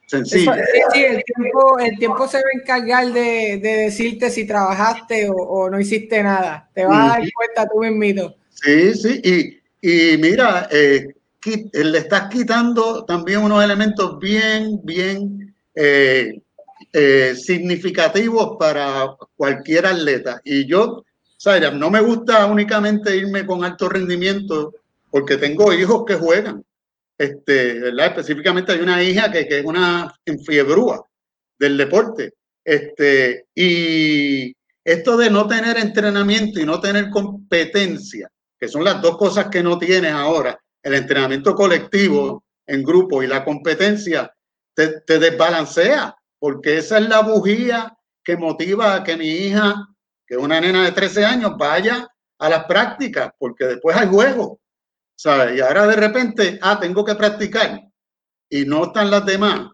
[0.06, 0.52] sencillo.
[0.92, 5.36] sí, el tiempo, el tiempo se va a encargar de, de decirte si trabajaste o,
[5.36, 6.70] o, no hiciste nada.
[6.74, 8.36] Te vas a dar cuenta tú mismito.
[8.50, 9.22] Sí, sí.
[9.24, 11.08] Y, y mira, eh,
[11.74, 16.42] le estás quitando también unos elementos bien, bien eh,
[16.96, 20.40] eh, significativos para cualquier atleta.
[20.44, 21.04] Y yo,
[21.38, 21.74] ¿sabes?
[21.74, 24.74] No me gusta únicamente irme con alto rendimiento
[25.10, 26.64] porque tengo hijos que juegan.
[27.18, 27.90] Este.
[27.90, 31.04] Específicamente hay una hija que, que es una enfiebrúa
[31.58, 32.34] del deporte.
[32.64, 38.30] Este, y esto de no tener entrenamiento y no tener competencia,
[38.60, 43.28] que son las dos cosas que no tienes ahora, el entrenamiento colectivo en grupo y
[43.28, 44.32] la competencia,
[44.74, 49.88] te, te desbalancea, porque esa es la bujía que motiva a que mi hija,
[50.28, 52.06] que es una nena de 13 años, vaya
[52.38, 54.60] a las prácticas, porque después hay juego,
[55.16, 55.58] ¿sabes?
[55.58, 57.80] Y ahora de repente, ah, tengo que practicar
[58.50, 59.70] y no están las demás,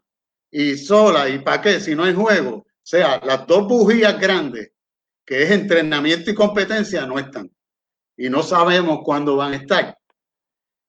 [0.52, 1.80] y sola, ¿y para qué?
[1.80, 2.58] Si no hay juego.
[2.58, 4.72] O sea, las dos bujías grandes,
[5.26, 7.50] que es entrenamiento y competencia, no están.
[8.16, 9.98] Y no sabemos cuándo van a estar.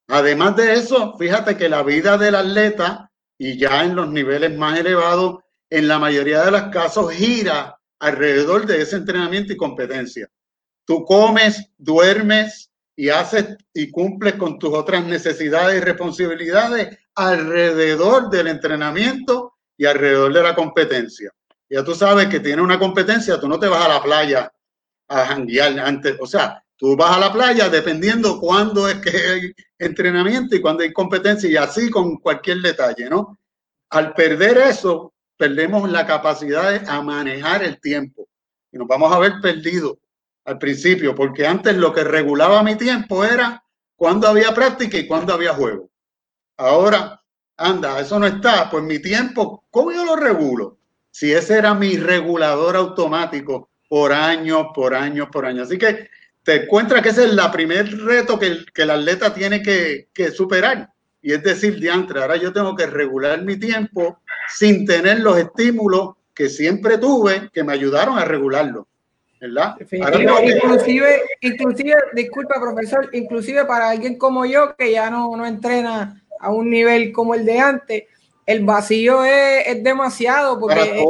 [0.09, 4.79] Además de eso, fíjate que la vida del atleta y ya en los niveles más
[4.79, 5.38] elevados,
[5.71, 10.29] en la mayoría de los casos gira alrededor de ese entrenamiento y competencia.
[10.85, 18.49] Tú comes, duermes y haces y cumples con tus otras necesidades y responsabilidades alrededor del
[18.49, 21.33] entrenamiento y alrededor de la competencia.
[21.69, 24.53] Ya tú sabes que tiene una competencia, tú no te vas a la playa
[25.09, 29.53] a janguear antes, o sea, Tú vas a la playa dependiendo cuándo es que hay
[29.79, 33.39] entrenamiento y cuándo hay competencia y así con cualquier detalle, ¿no?
[33.91, 38.29] Al perder eso, perdemos la capacidad de manejar el tiempo
[38.70, 39.96] y nos vamos a ver perdidos
[40.44, 43.64] al principio, porque antes lo que regulaba mi tiempo era
[43.96, 45.88] cuándo había práctica y cuándo había juego.
[46.59, 47.22] Ahora,
[47.57, 50.76] anda, eso no está, pues mi tiempo, ¿cómo yo lo regulo?
[51.11, 55.68] Si ese era mi regulador automático por años, por años, por años.
[55.68, 56.11] Así que
[56.42, 60.11] te encuentras que ese es el primer reto que el, que el atleta tiene que,
[60.12, 60.92] que, superar.
[61.22, 64.20] Y es decir, diantre, ahora yo tengo que regular mi tiempo
[64.55, 68.87] sin tener los estímulos que siempre tuve que me ayudaron a regularlo.
[69.41, 69.77] ¿verdad?
[69.81, 76.53] Inclusive, inclusive, disculpa profesor, inclusive para alguien como yo que ya no, no entrena a
[76.53, 78.05] un nivel como el de antes,
[78.45, 81.05] el vacío es, demasiado porque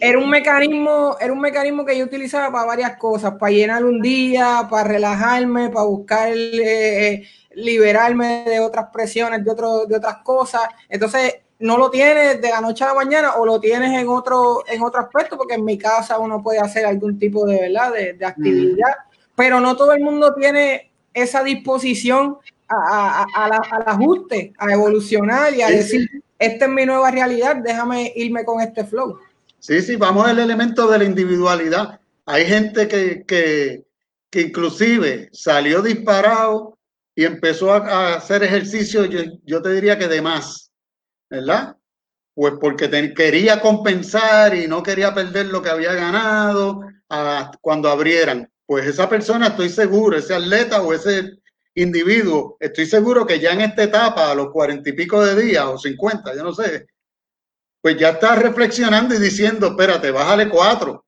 [0.00, 4.00] era un mecanismo, era un mecanismo que yo utilizaba para varias cosas, para llenar un
[4.00, 10.62] día, para relajarme, para buscar eh, liberarme de otras presiones, de, otro, de otras cosas.
[10.88, 14.64] Entonces, no lo tienes de la noche a la mañana o lo tienes en otro,
[14.66, 18.24] en otro aspecto, porque en mi casa uno puede hacer algún tipo de verdad de,
[18.24, 18.94] actividad,
[19.36, 25.68] pero no todo el mundo tiene esa disposición a, al ajuste, a evolucionar y a
[25.68, 26.08] decir
[26.40, 29.18] esta es mi nueva realidad, déjame irme con este flow.
[29.58, 32.00] Sí, sí, vamos al elemento de la individualidad.
[32.24, 33.84] Hay gente que, que,
[34.30, 36.78] que inclusive salió disparado
[37.14, 40.69] y empezó a, hacer ejercicio, yo, yo, te diría que de más,
[41.30, 41.76] ¿verdad?
[42.34, 46.82] Pues porque quería compensar y no quería perder lo que había ganado
[47.60, 48.50] cuando abrieran.
[48.66, 51.38] Pues esa persona, estoy seguro, ese atleta o ese
[51.74, 55.64] individuo, estoy seguro que ya en esta etapa, a los cuarenta y pico de días
[55.64, 56.86] o cincuenta, yo no sé,
[57.80, 61.06] pues ya está reflexionando y diciendo, espérate, bájale cuatro,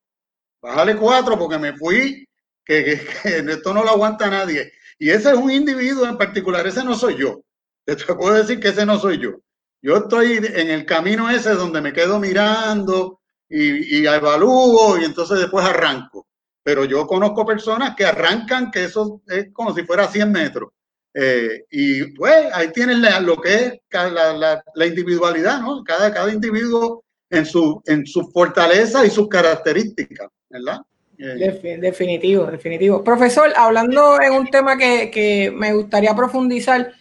[0.61, 2.26] bájale cuatro porque me fui,
[2.64, 4.72] que, que, esto no lo aguanta nadie.
[4.98, 7.42] Y ese es un individuo en particular, ese no soy yo.
[7.85, 9.40] Te puedo decir que ese no soy yo.
[9.83, 15.38] Yo estoy en el camino ese donde me quedo mirando y, y evalúo y entonces
[15.38, 16.27] después arranco
[16.62, 20.71] pero yo conozco personas que arrancan que eso es como si fuera 100 metros.
[21.14, 25.85] Eh, y pues ahí tienen lo que es la, la, la, individualidad, ¿no?
[25.85, 30.81] Cada, cada individuo en su, en su fortaleza y sus características, ¿verdad?
[31.18, 31.79] Eh.
[31.79, 33.05] Definitivo, definitivo.
[33.05, 36.95] Profesor, hablando en un tema que, que, me gustaría profundizar,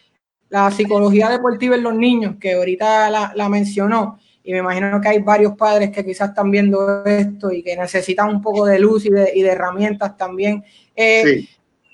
[0.52, 5.08] la psicología deportiva en los niños, que ahorita la, la mencionó y me imagino que
[5.08, 9.06] hay varios padres que quizás están viendo esto y que necesitan un poco de luz
[9.06, 10.64] y de, y de herramientas también.
[10.96, 11.48] Eh,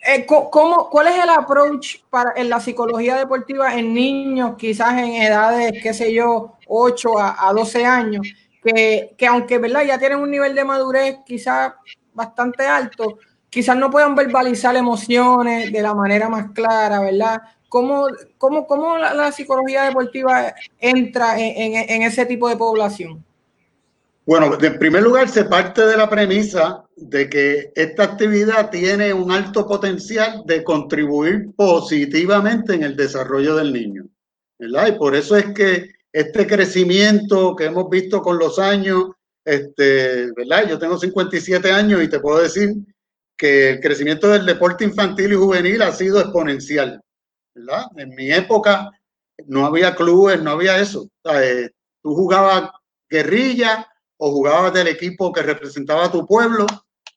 [0.08, 5.22] eh, ¿cómo, ¿cuál es el approach para, en la psicología deportiva en niños, quizás en
[5.22, 8.28] edades, qué sé yo, 8 a, a 12 años,
[8.64, 9.84] que, que, aunque ¿verdad?
[9.84, 11.74] ya tienen un nivel de madurez quizás
[12.14, 17.42] bastante alto, quizás no puedan verbalizar emociones de la manera más clara, ¿verdad?
[17.70, 23.24] ¿Cómo, cómo, cómo la, psicología deportiva entra en, ese tipo de población?
[24.26, 29.32] Bueno, en primer lugar, se parte de la premisa de que esta actividad tiene un
[29.32, 34.06] alto potencial de contribuir positivamente en el desarrollo del niño.
[34.60, 39.12] Y por eso es que este crecimiento que hemos visto con los años,
[39.46, 40.68] este, ¿verdad?
[40.68, 42.74] Yo tengo 57 años y te puedo decir
[43.38, 47.00] que el crecimiento del deporte infantil y juvenil ha sido exponencial,
[47.58, 47.86] ¿verdad?
[47.98, 48.92] En mi época
[49.48, 51.10] no había clubes, no había eso.
[51.34, 51.70] Eh,
[52.02, 52.72] tú jugabas
[53.10, 56.66] guerrilla o jugabas del equipo que representaba a tu pueblo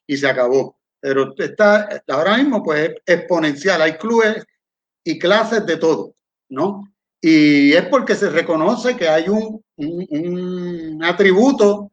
[0.05, 0.77] y se acabó.
[0.99, 4.45] Pero está ahora mismo pues es exponencial, hay clubes
[5.03, 6.15] y clases de todo,
[6.49, 6.83] ¿no?
[7.19, 11.91] Y es porque se reconoce que hay un, un, un atributo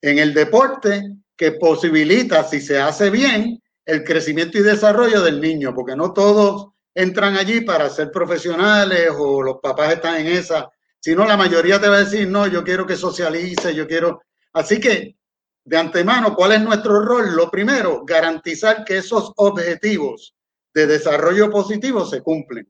[0.00, 5.74] en el deporte que posibilita, si se hace bien, el crecimiento y desarrollo del niño,
[5.74, 11.24] porque no todos entran allí para ser profesionales o los papás están en esa, sino
[11.24, 14.20] la mayoría te va a decir, no, yo quiero que socialice, yo quiero,
[14.52, 15.16] Así que,
[15.64, 17.36] de antemano, ¿cuál es nuestro rol?
[17.36, 20.34] Lo primero, garantizar que esos objetivos
[20.74, 22.68] de desarrollo positivo se cumplen.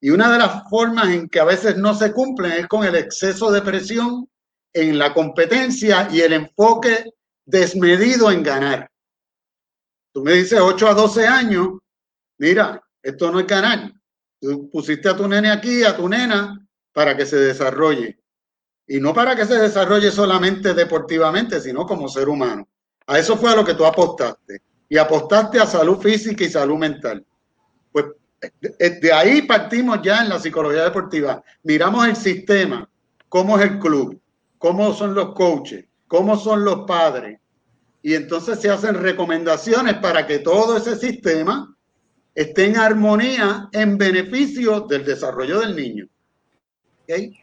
[0.00, 2.94] Y una de las formas en que a veces no se cumplen es con el
[2.94, 4.28] exceso de presión
[4.72, 7.12] en la competencia y el enfoque
[7.44, 8.88] desmedido en ganar.
[10.12, 11.78] Tú me dices 8 a 12 años,
[12.38, 13.92] mira, esto no es ganar.
[14.40, 18.18] Tú pusiste a tu nene aquí, a tu nena, para que se desarrolle.
[18.86, 22.68] Y no para que se desarrolle solamente deportivamente, sino como ser humano.
[23.06, 24.62] A eso fue a lo que tú apostaste.
[24.88, 27.24] Y apostaste a salud física y salud mental.
[27.90, 28.06] Pues
[28.70, 31.42] de ahí partimos ya en la psicología deportiva.
[31.62, 32.88] Miramos el sistema,
[33.28, 34.20] cómo es el club,
[34.58, 37.38] cómo son los coaches, cómo son los padres.
[38.02, 41.74] Y entonces se hacen recomendaciones para que todo ese sistema
[42.34, 46.06] esté en armonía en beneficio del desarrollo del niño.
[47.04, 47.38] ¿Okay?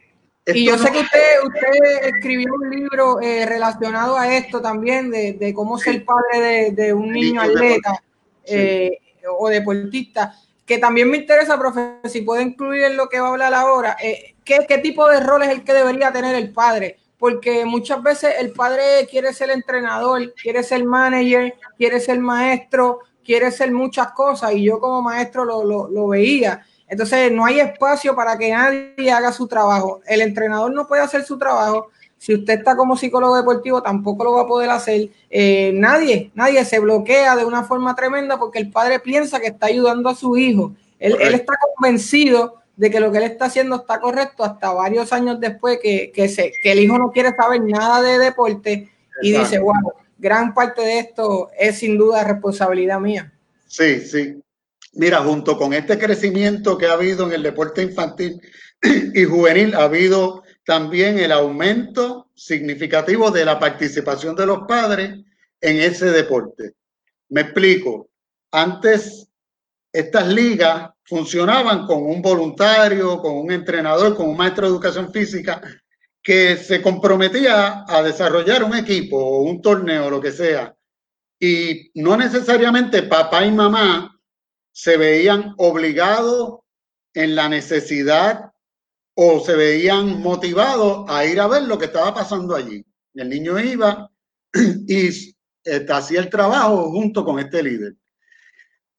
[0.45, 5.33] y yo sé que usted, usted escribió un libro eh, relacionado a esto también, de,
[5.33, 8.01] de cómo ser padre de, de un niño atleta
[8.45, 8.97] eh,
[9.37, 10.33] o deportista,
[10.65, 13.97] que también me interesa, profe, si puede incluir en lo que va a hablar ahora,
[14.01, 16.97] eh, ¿qué, ¿qué tipo de rol es el que debería tener el padre?
[17.17, 23.51] Porque muchas veces el padre quiere ser entrenador, quiere ser manager, quiere ser maestro, quiere
[23.51, 28.15] ser muchas cosas, y yo como maestro lo, lo, lo veía entonces no hay espacio
[28.15, 30.01] para que nadie haga su trabajo.
[30.07, 31.89] El entrenador no puede hacer su trabajo.
[32.17, 35.09] Si usted está como psicólogo deportivo, tampoco lo va a poder hacer.
[35.29, 39.67] Eh, nadie, nadie se bloquea de una forma tremenda porque el padre piensa que está
[39.67, 40.73] ayudando a su hijo.
[40.99, 45.39] Él, está convencido de que lo que él está haciendo está correcto hasta varios años
[45.39, 48.89] después que, que, se, que el hijo no quiere saber nada de deporte
[49.21, 53.33] y dice, wow, gran parte de esto es sin duda responsabilidad mía.
[53.67, 54.41] Sí, sí.
[54.93, 58.41] Mira, junto con este crecimiento que ha habido en el deporte infantil
[59.13, 65.19] y juvenil, ha habido también el aumento significativo de la participación de los padres
[65.61, 66.73] en ese deporte.
[67.29, 68.09] Me explico.
[68.51, 69.27] Antes
[69.93, 75.61] estas ligas funcionaban con un voluntario, con un entrenador, con un maestro de educación física
[76.29, 80.77] que se comprometía a desarrollar un equipo o un torneo, lo que sea.
[81.39, 84.15] Y no necesariamente papá y mamá
[84.71, 86.59] se veían obligados
[87.15, 88.51] en la necesidad
[89.15, 92.85] o se veían motivados a ir a ver lo que estaba pasando allí.
[93.15, 94.11] El niño iba
[94.53, 97.95] y este, hacía el trabajo junto con este líder.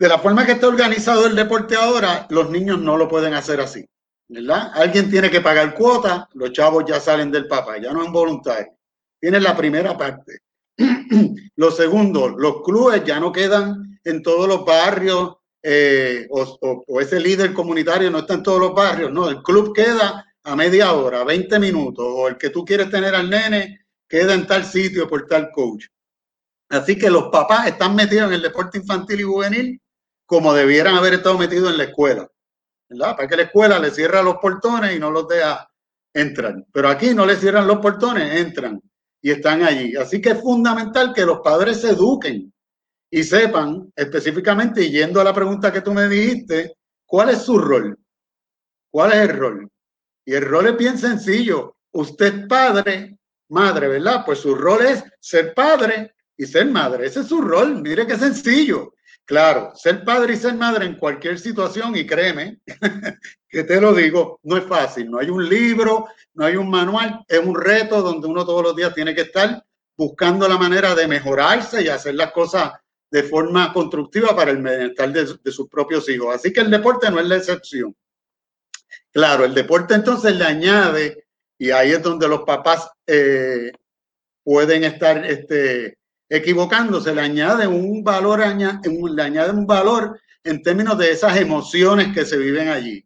[0.01, 3.61] De la forma que está organizado el deporte ahora, los niños no lo pueden hacer
[3.61, 3.89] así,
[4.31, 4.71] ¿verdad?
[4.75, 8.73] Alguien tiene que pagar cuota, los chavos ya salen del papá, ya no es voluntario.
[9.21, 10.39] Tiene la primera parte.
[11.57, 17.53] Lo segundo, los clubes ya no quedan en todos los barrios eh, o, ese líder
[17.53, 21.59] comunitario no está en todos los barrios, no, el club queda a media hora, 20
[21.59, 25.51] minutos, o el que tú quieres tener al nene queda en tal sitio por tal
[25.51, 25.87] coach.
[26.71, 29.83] Así que los papás están metidos en el deporte infantil y juvenil
[30.25, 32.31] como debieran haber estado metidos en la escuela,
[32.99, 35.71] Para que la escuela le cierra los portones y no los deja
[36.13, 36.65] entrar.
[36.73, 38.81] Pero aquí no le cierran los portones, entran
[39.23, 39.97] y están allí.
[39.97, 42.53] Así que es fundamental que los padres se eduquen
[43.11, 46.77] y sepan específicamente, yendo a la pregunta que tú me dijiste,
[47.07, 47.99] cuál es su rol.
[48.91, 49.71] ¿Cuál es el rol?
[50.25, 51.77] Y el rol es bien sencillo.
[51.93, 53.19] Usted es padre,
[53.49, 54.25] madre, ¿verdad?
[54.25, 57.07] Pues su rol es ser padre y ser madre.
[57.07, 57.83] Ese es su rol.
[57.83, 58.95] Mire qué sencillo.
[59.31, 62.59] Claro, ser padre y ser madre en cualquier situación, y créeme
[63.49, 65.09] que te lo digo, no es fácil.
[65.09, 68.75] No hay un libro, no hay un manual, es un reto donde uno todos los
[68.75, 69.65] días tiene que estar
[69.97, 72.73] buscando la manera de mejorarse y hacer las cosas
[73.09, 76.35] de forma constructiva para el bienestar de, sus propios hijos.
[76.35, 77.95] Así que el deporte no es la excepción.
[79.13, 83.71] Claro, el deporte entonces le añade, y ahí es donde los papás eh,
[84.43, 86.00] pueden estar este,
[86.31, 92.25] equivocándose, le añade un valor, le añade un valor en términos de esas emociones que
[92.25, 93.05] se viven allí.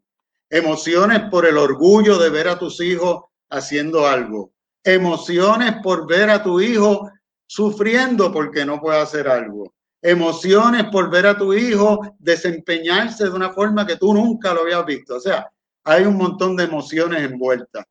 [0.51, 4.53] Emociones por el orgullo de ver a tus hijos haciendo algo.
[4.85, 7.11] Emociones por ver a tu hijo
[7.47, 9.75] sufriendo porque no puede hacer algo.
[10.03, 14.85] Emociones por ver a tu hijo desempeñarse de una forma que tú nunca lo habías
[14.85, 15.16] visto.
[15.16, 15.51] O sea,
[15.83, 17.87] hay un montón de emociones envueltas.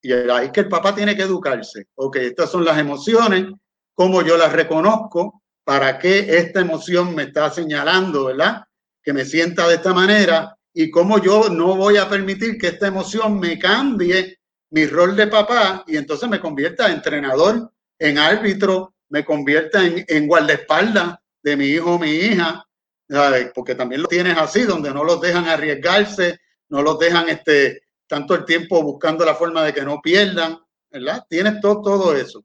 [0.00, 1.88] Y ahí que el papá tiene que educarse.
[1.96, 3.52] Ok, estas son las emociones
[3.98, 8.62] cómo yo las reconozco, para qué esta emoción me está señalando, ¿verdad?
[9.02, 12.86] Que me sienta de esta manera y cómo yo no voy a permitir que esta
[12.86, 14.38] emoción me cambie
[14.70, 20.04] mi rol de papá y entonces me convierta en entrenador, en árbitro, me convierta en,
[20.06, 22.64] en guardaespaldas de mi hijo o mi hija,
[23.10, 23.50] ¿sabes?
[23.52, 26.38] porque también lo tienes así, donde no los dejan arriesgarse,
[26.68, 30.56] no los dejan este, tanto el tiempo buscando la forma de que no pierdan,
[30.88, 31.26] ¿verdad?
[31.28, 32.44] Tienes todo eso.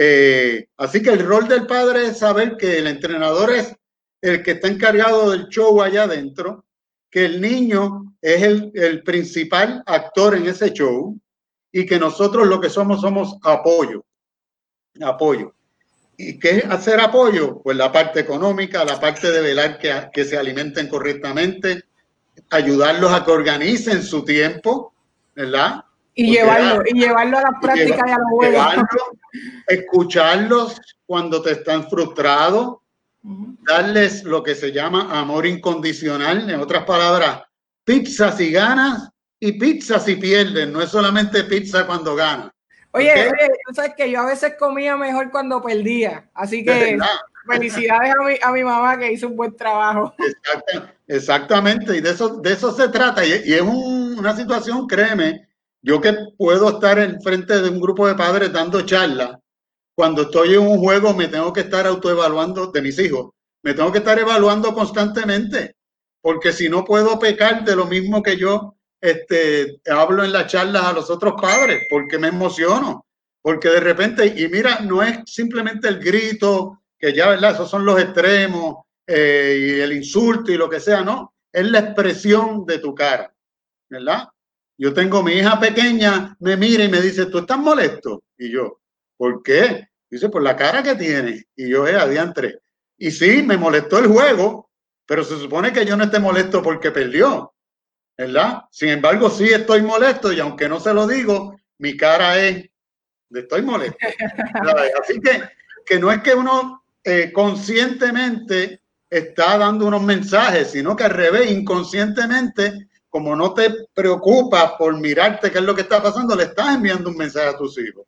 [0.00, 3.74] Eh, así que el rol del padre es saber que el entrenador es
[4.22, 6.64] el que está encargado del show allá adentro,
[7.10, 11.18] que el niño es el, el principal actor en ese show
[11.72, 14.04] y que nosotros lo que somos somos apoyo.
[15.00, 15.52] Apoyo.
[16.16, 17.60] ¿Y qué hacer apoyo?
[17.60, 21.82] Pues la parte económica, la parte de velar que, que se alimenten correctamente,
[22.50, 24.94] ayudarlos a que organicen su tiempo,
[25.34, 25.84] ¿verdad?
[26.20, 28.66] Y llevarlo, y llevarlo a la práctica y, a los juegos.
[29.68, 32.78] Escucharlos cuando te están frustrados,
[33.22, 37.42] darles lo que se llama amor incondicional, en otras palabras,
[37.84, 42.50] pizza si ganas y pizza si pierdes, no es solamente pizza cuando ganas.
[42.90, 46.98] Oye, oye, tú sabes que yo a veces comía mejor cuando perdía, así que
[47.46, 50.12] felicidades a mi, a mi mamá que hizo un buen trabajo.
[51.06, 55.47] exactamente, y de eso, de eso se trata, y, es una situación, créeme,
[55.82, 59.38] yo que puedo estar en frente de un grupo de padres dando charlas,
[59.94, 63.30] cuando estoy en un juego me tengo que estar autoevaluando de mis hijos,
[63.62, 65.76] me tengo que estar evaluando constantemente,
[66.20, 70.84] porque si no puedo pecar de lo mismo que yo este, hablo en las charlas
[70.84, 73.06] a los otros padres, porque me emociono,
[73.42, 77.52] porque de repente, y mira, no es simplemente el grito, que ya, ¿verdad?
[77.52, 81.78] Esos son los extremos, eh, y el insulto y lo que sea, no, es la
[81.78, 83.34] expresión de tu cara,
[83.88, 84.28] ¿verdad?
[84.78, 88.22] Yo tengo mi hija pequeña, me mira y me dice, ¿tú estás molesto?
[88.38, 88.80] Y yo,
[89.16, 89.88] ¿por qué?
[90.08, 91.44] Dice, por la cara que tiene.
[91.56, 92.60] Y yo, eh, adiantre.
[92.96, 94.70] Y sí, me molestó el juego,
[95.04, 97.52] pero se supone que yo no esté molesto porque perdió,
[98.16, 98.62] ¿verdad?
[98.70, 102.68] Sin embargo, sí estoy molesto y aunque no se lo digo, mi cara es
[103.30, 103.98] de estoy molesto.
[105.02, 105.42] Así que,
[105.84, 111.50] que no es que uno eh, conscientemente está dando unos mensajes, sino que al revés,
[111.50, 116.74] inconscientemente como no te preocupas por mirarte qué es lo que está pasando, le estás
[116.74, 118.04] enviando un mensaje a tus hijos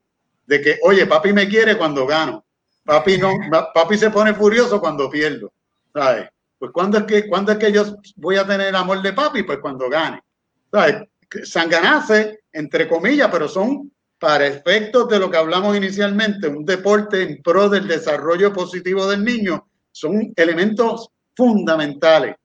[0.46, 2.44] de que, oye, papi me quiere cuando gano,
[2.84, 3.32] papi no,
[3.74, 5.52] papi se pone furioso cuando pierdo,
[5.92, 6.28] ¿sabes?
[6.58, 7.84] Pues cuando es que, cuando es que yo
[8.16, 10.20] voy a tener amor de papi, pues cuando gane,
[10.70, 11.08] ¿sabes?
[11.44, 17.42] Sanganase, entre comillas, pero son para efectos de lo que hablamos inicialmente, un deporte en
[17.42, 22.36] pro del desarrollo positivo del niño, son elementos fundamentales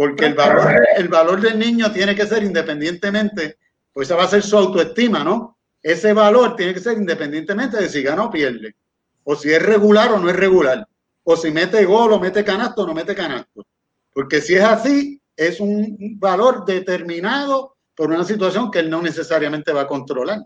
[0.00, 3.58] porque el valor, el valor del niño tiene que ser independientemente,
[3.92, 5.58] pues esa va a ser su autoestima, ¿no?
[5.82, 8.76] Ese valor tiene que ser independientemente de si gana o pierde,
[9.24, 10.88] o si es regular o no es regular,
[11.22, 13.66] o si mete gol o mete canasto o no mete canasto.
[14.10, 19.70] Porque si es así, es un valor determinado por una situación que él no necesariamente
[19.70, 20.38] va a controlar.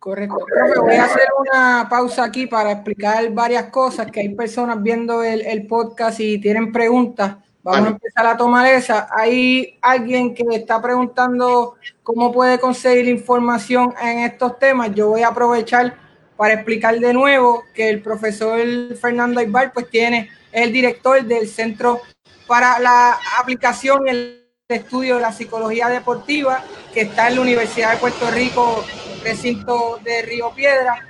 [0.00, 0.36] Correcto.
[0.80, 5.42] voy a hacer una pausa aquí para explicar varias cosas que hay personas viendo el,
[5.42, 7.36] el podcast y tienen preguntas.
[7.70, 9.08] Vamos a empezar a tomar esa.
[9.14, 14.94] Hay alguien que está preguntando cómo puede conseguir información en estos temas.
[14.94, 15.94] Yo voy a aprovechar
[16.38, 18.58] para explicar de nuevo que el profesor
[18.98, 22.00] Fernando Aybar pues tiene es el director del Centro
[22.46, 26.64] para la Aplicación y el Estudio de la Psicología Deportiva
[26.94, 28.82] que está en la Universidad de Puerto Rico,
[29.22, 31.06] recinto de Río Piedra.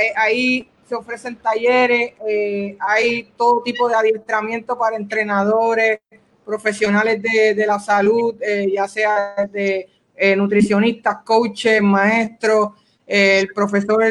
[0.00, 6.00] Eh, ahí se ofrecen talleres, eh, hay todo tipo de adiestramiento para entrenadores,
[6.44, 12.72] profesionales de, la salud, eh, ya sea de eh, nutricionistas, coaches, maestros,
[13.06, 14.04] El profesor,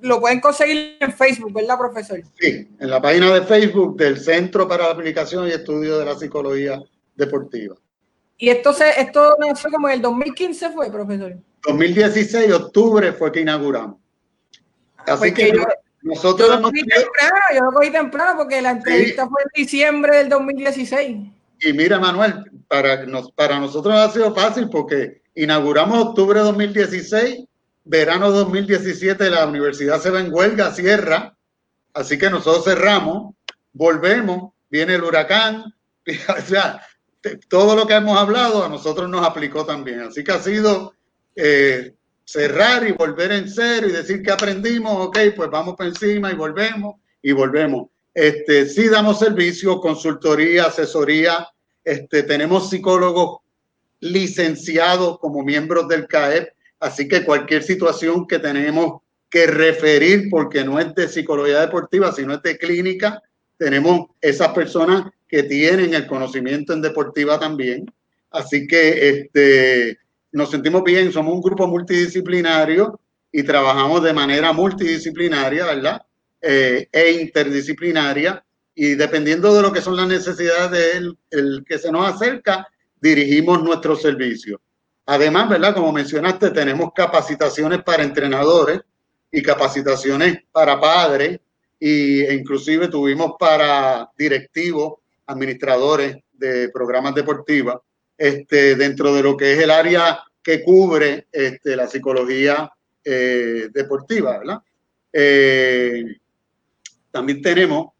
[0.00, 2.22] lo pueden conseguir en Facebook, ¿verdad, profesor?
[2.40, 6.14] Sí, en la página de Facebook del Centro para la Aplicación y Estudio de la
[6.14, 6.82] Psicología
[7.14, 7.76] Deportiva.
[8.38, 11.36] ¿Y esto, se, esto nació como en el 2015 fue, profesor?
[11.66, 13.98] 2016, octubre fue que inauguramos.
[15.06, 15.52] Así pues que
[16.02, 16.48] nosotros...
[16.48, 20.28] Yo lo, cogí temprano, yo lo cogí temprano porque la entrevista fue en diciembre del
[20.28, 21.18] 2016.
[21.60, 27.44] Y mira, Manuel, para, nos, para nosotros ha sido fácil porque inauguramos octubre de 2016,
[27.84, 31.36] verano 2017 la universidad se va en huelga, cierra,
[31.94, 33.34] así que nosotros cerramos,
[33.72, 35.74] volvemos, viene el huracán,
[36.06, 36.80] o sea,
[37.48, 40.00] todo lo que hemos hablado a nosotros nos aplicó también.
[40.00, 40.94] Así que ha sido
[41.36, 41.94] eh,
[42.24, 46.34] cerrar y volver en cero y decir que aprendimos, ok, pues vamos por encima y
[46.34, 47.88] volvemos y volvemos.
[48.14, 51.48] Este, sí damos servicio, consultoría, asesoría,
[51.84, 53.40] este, tenemos psicólogos
[54.00, 56.48] licenciados como miembros del CAEP,
[56.80, 62.34] así que cualquier situación que tenemos que referir, porque no es de psicología deportiva, sino
[62.34, 63.22] es de clínica,
[63.56, 67.86] tenemos esas personas que tienen el conocimiento en deportiva también.
[68.30, 69.98] Así que este,
[70.32, 72.98] nos sentimos bien, somos un grupo multidisciplinario
[73.30, 76.02] y trabajamos de manera multidisciplinaria, ¿verdad?
[76.40, 78.44] Eh, e interdisciplinaria.
[78.74, 82.66] Y dependiendo de lo que son las necesidades del el que se nos acerca,
[83.00, 84.60] dirigimos nuestro servicio.
[85.06, 85.74] Además, ¿verdad?
[85.74, 88.80] Como mencionaste, tenemos capacitaciones para entrenadores
[89.30, 91.40] y capacitaciones para padres
[91.80, 94.94] e inclusive tuvimos para directivos
[95.26, 97.76] administradores de programas deportivos,
[98.22, 102.72] este, dentro de lo que es el área que cubre este, la psicología
[103.04, 104.62] eh, deportiva, ¿verdad?
[105.12, 106.04] Eh,
[107.10, 107.90] también tenemos,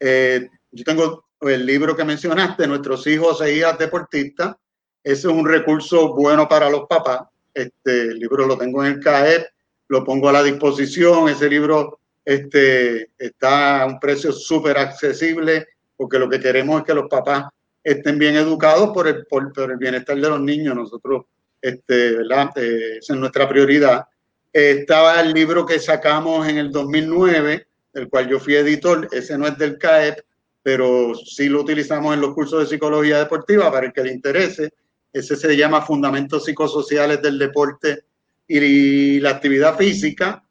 [0.00, 4.56] eh, yo tengo el libro que mencionaste, Nuestros hijos e hijas deportistas.
[5.04, 7.28] Ese es un recurso bueno para los papás.
[7.54, 9.46] Este el libro lo tengo en el CAEP,
[9.86, 11.28] lo pongo a la disposición.
[11.28, 16.94] Ese libro este, está a un precio súper accesible porque lo que queremos es que
[16.94, 17.44] los papás
[17.90, 20.74] estén bien educados por el, por, el bienestar de los niños.
[20.74, 21.24] Nosotros,
[21.60, 22.50] este, ¿verdad?
[22.56, 24.06] Eh, esa es nuestra prioridad.
[24.52, 29.46] estaba el libro que sacamos en el 2009, del cual yo fui editor, ese no
[29.46, 30.18] es del CAEP,
[30.62, 34.74] pero sí lo utilizamos en los cursos de psicología deportiva para el que le interese.
[35.12, 38.04] Ese se llama Fundamentos Psicosociales del Deporte
[38.46, 40.44] y la Actividad Física.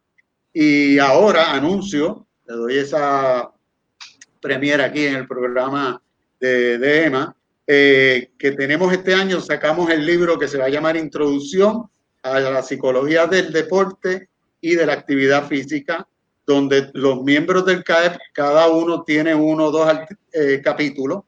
[0.52, 3.52] Y ahora anuncio, le doy esa
[4.40, 6.02] premier aquí en el programa
[6.40, 7.36] de, de EMA,
[7.70, 11.84] eh, que tenemos este año, sacamos el libro que se va a llamar Introducción
[12.22, 14.30] a la Psicología del Deporte
[14.60, 16.08] y de la Actividad Física,
[16.46, 19.86] donde los miembros del CAEP, cada uno tiene uno o dos
[20.32, 21.24] eh, capítulos.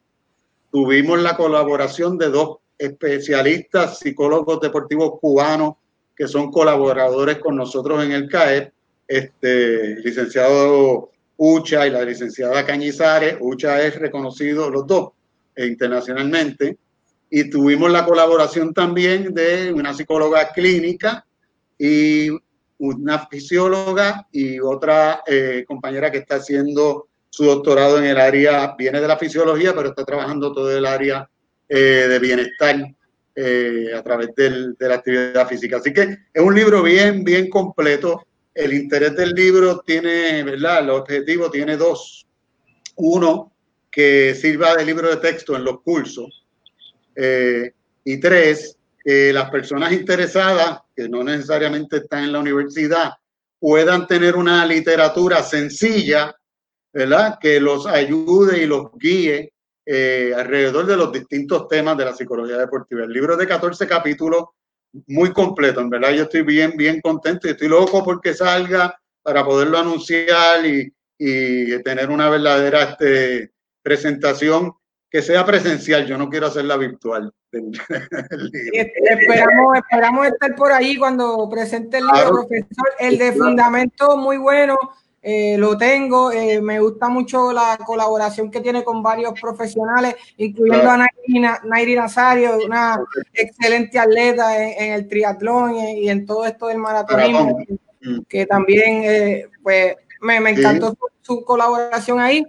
[0.72, 5.74] Tuvimos la colaboración de dos especialistas, psicólogos deportivos cubanos,
[6.16, 8.72] que son colaboradores con nosotros en el CAEP,
[9.06, 11.10] este, licenciado
[11.42, 13.38] Ucha y la licenciada Cañizares.
[13.40, 15.12] Ucha es reconocido los dos
[15.56, 16.76] eh, internacionalmente.
[17.30, 21.24] Y tuvimos la colaboración también de una psicóloga clínica
[21.78, 22.28] y
[22.76, 29.00] una fisióloga y otra eh, compañera que está haciendo su doctorado en el área, viene
[29.00, 31.26] de la fisiología, pero está trabajando todo el área
[31.66, 32.76] eh, de bienestar
[33.96, 35.78] a través del, de la actividad física.
[35.78, 36.02] Así que
[36.34, 38.26] es un libro bien, bien completo
[38.60, 40.80] el interés del libro tiene, ¿verdad?
[40.80, 42.26] El objetivo tiene dos.
[42.96, 43.52] Uno,
[43.90, 46.46] que sirva de libro de texto en los cursos.
[47.16, 47.72] Eh,
[48.04, 53.12] y tres, que las personas interesadas, que no necesariamente están en la universidad,
[53.58, 56.34] puedan tener una literatura sencilla,
[56.92, 57.38] ¿verdad?
[57.40, 59.52] Que los ayude y los guíe
[59.84, 63.04] eh, alrededor de los distintos temas de la psicología deportiva.
[63.04, 64.44] El libro de 14 capítulos
[65.06, 69.44] muy completo, en verdad yo estoy bien, bien contento y estoy loco porque salga para
[69.44, 74.72] poderlo anunciar y, y tener una verdadera este, presentación
[75.10, 77.32] que sea presencial, yo no quiero hacerla virtual.
[78.72, 82.88] esperamos, esperamos estar por ahí cuando presente el profesor.
[82.98, 84.78] El de fundamento muy bueno,
[85.22, 90.90] eh, lo tengo, eh, me gusta mucho la colaboración que tiene con varios profesionales, incluyendo
[90.90, 91.06] a
[91.64, 92.98] Nairi, Nazario, una
[93.34, 97.58] excelente atleta en, el triatlón y, en todo esto del maratonismo,
[98.28, 102.42] que, también eh, pues me, encantó su, colaboración ahí.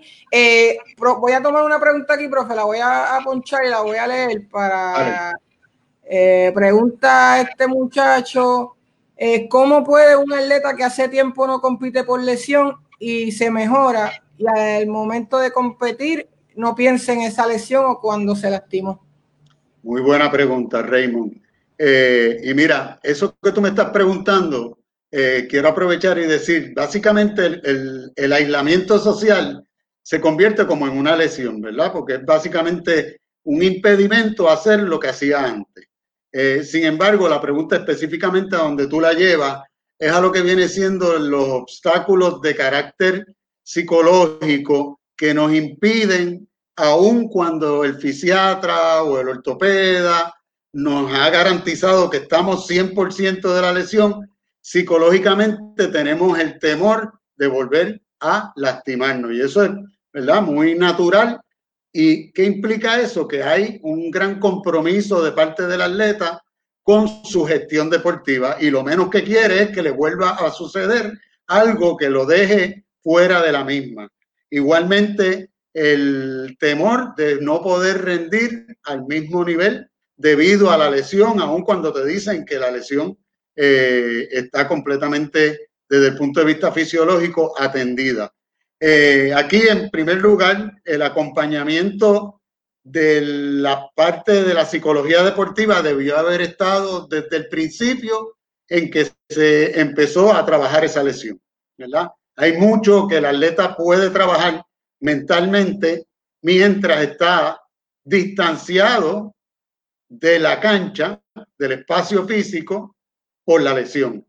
[0.98, 4.08] voy a tomar una pregunta aquí, profe, la voy a, ponchar y la voy a
[4.08, 5.38] leer para...
[6.54, 8.78] pregunta este muchacho,
[9.24, 14.12] eh, ¿Cómo puede un atleta que hace tiempo no compite por lesión y se mejora
[14.36, 19.06] y al momento de competir no piensa en esa lesión o cuando se lastimó?
[19.84, 21.40] Muy buena pregunta, Raymond.
[21.78, 24.80] Eh, y mira, eso que tú me estás preguntando,
[25.12, 29.64] eh, quiero aprovechar y decir, básicamente el, aislamiento social
[30.02, 31.94] se convierte como en una lesión, ¿verdad?
[31.94, 35.91] Porque es básicamente un impedimento a hacer lo que hacía antes.
[36.32, 39.64] Eh, sin embargo, la pregunta específicamente a donde tú la llevas
[40.00, 43.28] es a lo que viene siendo los obstáculos de carácter
[43.64, 50.34] psicológico que nos impiden, aun cuando el fisiatra o el ortopeda
[50.74, 54.28] nos ha garantizado que estamos 100% de la lesión,
[54.62, 59.34] psicológicamente tenemos el temor de volver a lastimarnos.
[59.34, 59.72] Y eso es,
[60.14, 60.42] ¿verdad?
[60.42, 61.42] Muy natural.
[61.94, 63.28] ¿Y qué implica eso?
[63.28, 66.42] Que hay un gran compromiso de parte del atleta
[66.84, 71.20] con su gestión deportiva y lo menos que quiere es que le vuelva a suceder
[71.48, 74.10] algo que lo deje fuera de la misma.
[74.50, 81.64] Igualmente, el temor de no poder rendir al mismo nivel debido a la lesión, aun
[81.64, 83.18] cuando te dicen que la lesión
[83.56, 88.34] eh, está completamente desde el punto de vista fisiológico atendida.
[88.84, 92.42] Eh, aquí, en primer lugar, el acompañamiento
[92.84, 99.12] de la parte de la psicología deportiva debió haber estado desde el principio en que
[99.30, 101.40] se empezó a trabajar esa lesión,
[101.78, 102.10] ¿verdad?
[102.36, 104.66] Hay mucho que el atleta puede trabajar
[105.00, 106.08] mentalmente
[106.42, 107.62] mientras está
[108.04, 109.36] distanciado
[110.10, 111.22] de la cancha,
[111.56, 112.96] del espacio físico,
[113.46, 114.26] por la lesión.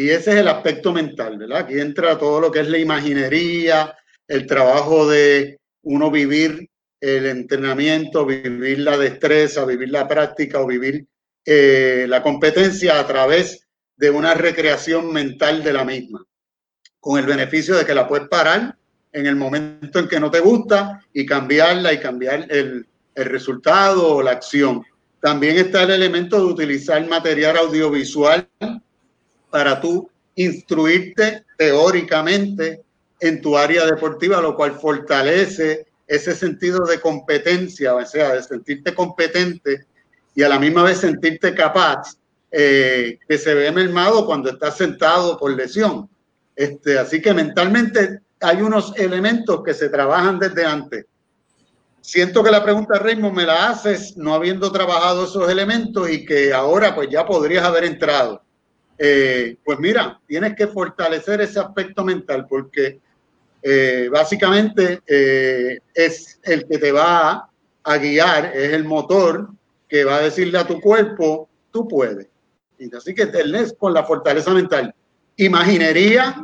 [0.00, 1.62] Y ese es el aspecto mental, ¿verdad?
[1.62, 3.96] Aquí entra todo lo que es la imaginería,
[4.28, 6.70] el trabajo de uno vivir
[7.00, 11.04] el entrenamiento, vivir la destreza, vivir la práctica o vivir
[11.44, 16.24] eh, la competencia a través de una recreación mental de la misma,
[17.00, 18.76] con el beneficio de que la puedes parar
[19.12, 22.86] en el momento en que no te gusta y cambiarla y cambiar el,
[23.16, 24.84] el resultado o la acción.
[25.20, 28.48] También está el elemento de utilizar material audiovisual
[29.50, 32.82] para tú instruirte teóricamente
[33.20, 38.94] en tu área deportiva, lo cual fortalece ese sentido de competencia, o sea, de sentirte
[38.94, 39.86] competente
[40.34, 42.16] y a la misma vez sentirte capaz,
[42.50, 46.08] eh, que se ve mermado cuando estás sentado por lesión.
[46.54, 51.06] Este, así que mentalmente hay unos elementos que se trabajan desde antes
[52.08, 56.54] siento que la pregunta, Raymond, me la haces no habiendo trabajado esos elementos y que
[56.54, 58.42] ahora pues ya podrías haber entrado.
[58.98, 62.98] Eh, pues mira, tienes que fortalecer ese aspecto mental porque
[63.62, 67.48] eh, básicamente eh, es el que te va
[67.84, 69.50] a, guiar, es el motor
[69.88, 72.26] que va a decirle a tu cuerpo, tú puedes.
[72.78, 74.94] Y así que tenés con la fortaleza mental.
[75.36, 76.42] Imaginería,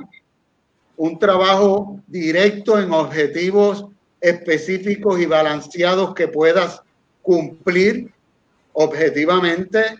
[0.96, 3.86] un trabajo directo en objetivos
[4.20, 6.82] específicos y balanceados que puedas
[7.20, 8.10] cumplir
[8.72, 9.98] objetivamente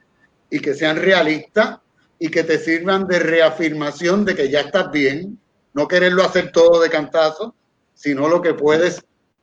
[0.51, 1.79] y que sean realistas
[2.25, 5.39] y que te sirvan de reafirmación de que ya estás bien,
[5.75, 7.55] no quererlo hacer todo de cantazo,
[7.93, 9.03] sino lo que puedes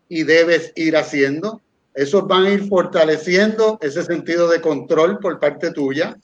[0.10, 1.62] y debes ir haciendo.
[1.94, 6.18] Esos van a ir fortaleciendo ese sentido de control por parte tuya,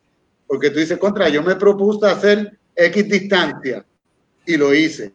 [0.48, 3.86] porque tú dices, contra, yo me propuse hacer X distancia
[4.44, 5.14] y lo hice.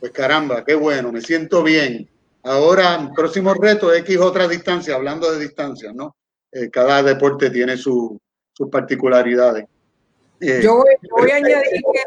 [0.00, 2.08] Pues caramba, qué bueno, me siento bien
[2.42, 6.16] Ahora, próximo reto, X otra distancia, hablando de distancia, ¿no?
[6.50, 8.18] Eh, cada deporte tiene sus
[8.72, 9.66] particularidades.
[10.40, 12.02] Eh, yo, voy, a añadir que,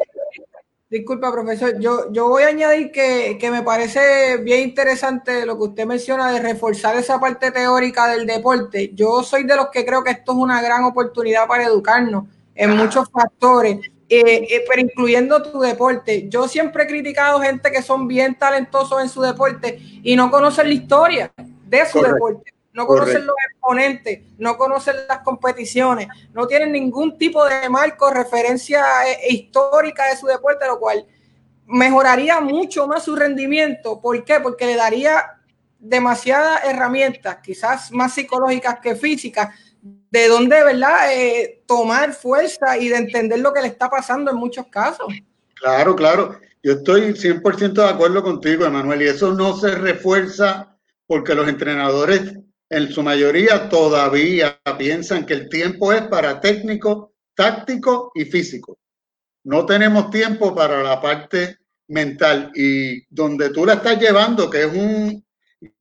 [0.90, 5.64] disculpa profesor, yo, yo voy a añadir que, que, me parece bien interesante lo que
[5.64, 8.92] usted menciona de reforzar esa parte teórica del deporte.
[8.94, 12.26] Yo soy de los que creo que esto es una gran oportunidad para educarnos
[12.56, 13.80] en muchos factores
[14.14, 16.28] eh, eh, pero incluyendo tu deporte.
[16.28, 20.68] Yo siempre he criticado gente que son bien talentosos en su deporte y no conocen
[20.68, 21.32] la historia
[21.66, 27.46] de su deporte, no conocen los exponentes, no conocen las competiciones, no tienen ningún tipo
[27.46, 31.06] de marco, referencia eh, histórica de su deporte, lo cual
[31.66, 34.00] mejoraría mucho más su rendimiento.
[34.00, 34.40] ¿Por qué?
[34.40, 35.38] Porque le daría
[35.80, 39.50] demasiadas herramientas, quizás más psicológicas que físicas,
[39.82, 41.14] de dónde, ¿verdad?
[41.14, 45.08] Eh, tomar fuerza y de entender lo que le está pasando en muchos casos.
[45.56, 46.40] Claro, claro.
[46.64, 52.38] Yo estoy 100% de acuerdo contigo, Emanuel, y eso no se refuerza porque los entrenadores
[52.72, 58.80] en su mayoría todavía piensan que el tiempo es para técnico, táctico y físico.
[59.44, 61.58] No tenemos tiempo para la parte
[61.90, 65.26] mental y donde tú la estás llevando, que es un,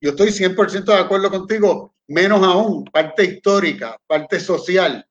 [0.01, 5.07] yo estoy 100% de acuerdo contigo, menos aún, parte histórica, parte social.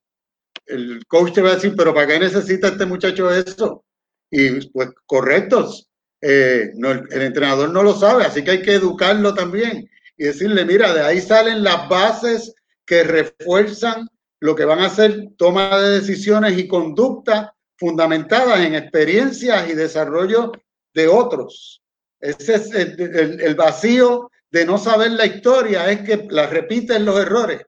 [0.65, 3.85] El coach te va a decir, pero ¿para qué necesita este muchacho eso?
[4.29, 9.89] Y pues correctos, eh, el, entrenador no lo sabe, así que hay que educarlo también
[10.19, 12.53] y decirle, mira, de ahí salen las bases
[12.85, 14.05] que refuerzan
[14.41, 20.51] lo que van a ser toma de decisiones y conducta fundamentadas en experiencias y desarrollo
[20.93, 21.81] de otros.
[22.19, 27.61] Ese es el, vacío de no saber la historia, es que la repiten los errores.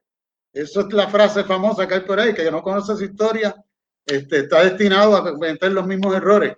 [0.52, 3.56] Eso es la frase famosa que hay por ahí, que no conoce su historia,
[4.04, 6.54] este, está destinado a cometer los mismos errores.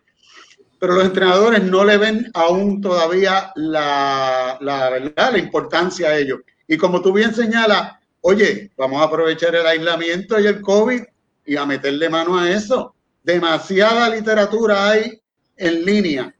[0.85, 6.41] Pero los entrenadores no le ven aún todavía la, la, importancia a ellos.
[6.69, 11.03] Y como tú bien señalas, oye, vamos a aprovechar el aislamiento y el COVID
[11.47, 12.95] y a meterle mano a eso.
[13.23, 15.19] Demasiada literatura hay
[15.57, 16.35] en línea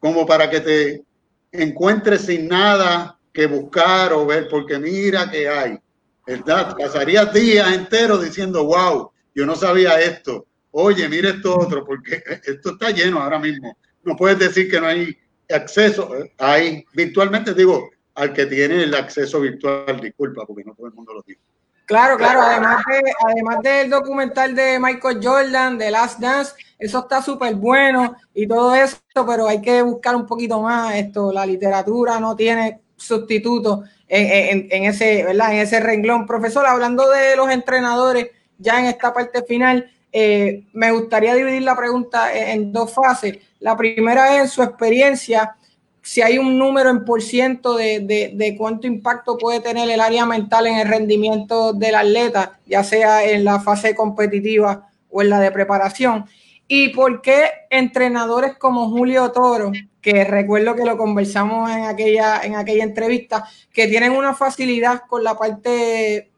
[0.00, 1.04] como para que te
[1.52, 5.78] encuentres sin nada que buscar o ver, porque mira que hay,
[6.26, 6.76] ¿verdad?
[6.76, 12.72] Pasarías días enteros diciendo, wow, yo no sabía esto, oye, mire esto otro, porque esto
[12.72, 13.76] está lleno ahora mismo.
[14.02, 15.16] No puedes decir que no hay
[15.48, 20.94] acceso, hay virtualmente, digo, al que tiene el acceso virtual, disculpa, porque no todo el
[20.94, 21.40] mundo lo tiene.
[21.86, 27.20] Claro, claro, además, de, además del documental de Michael Jordan, de Last Dance, eso está
[27.20, 32.18] súper bueno y todo esto, pero hay que buscar un poquito más esto, la literatura
[32.18, 35.52] no tiene sustituto en, en, ese, ¿verdad?
[35.52, 36.26] En ese renglón.
[36.26, 41.76] Profesor, hablando de los entrenadores, ya en esta parte final, eh, me gustaría dividir la
[41.76, 43.38] pregunta en dos fases.
[43.60, 45.56] La primera es su experiencia
[46.02, 48.00] si hay un número en por ciento de,
[48.34, 53.24] de, cuánto impacto puede tener el área mental en el rendimiento del atleta, ya sea
[53.24, 56.26] en la fase competitiva o en la de preparación.
[56.66, 62.56] Y por qué entrenadores como Julio Toro, que recuerdo que lo conversamos en aquella, en
[62.56, 66.30] aquella entrevista, que tienen una facilidad con la parte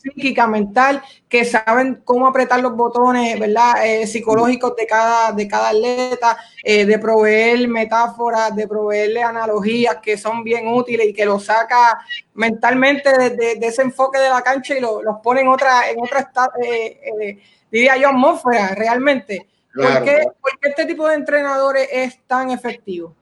[0.00, 3.84] psíquica, mental, que saben cómo apretar los botones, ¿verdad?
[3.84, 10.16] Eh, psicológicos de cada, de cada atleta, eh, de proveer metáforas, de proveerle analogías que
[10.16, 12.00] son bien útiles y que lo saca
[12.34, 16.30] mentalmente de, ese enfoque de la cancha y los pone en otra, en otra
[16.64, 17.38] eh,
[17.70, 19.46] diría yo, atmósfera realmente.
[19.74, 23.14] ¿Por, qué, ¿Por qué este tipo de entrenadores es tan efectivo?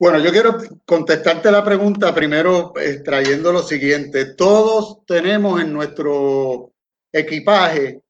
[0.00, 4.34] Bueno, yo quiero contestarte la pregunta primero extrayendo lo siguiente.
[4.34, 6.72] Todos tenemos en nuestro
[7.12, 8.00] equipaje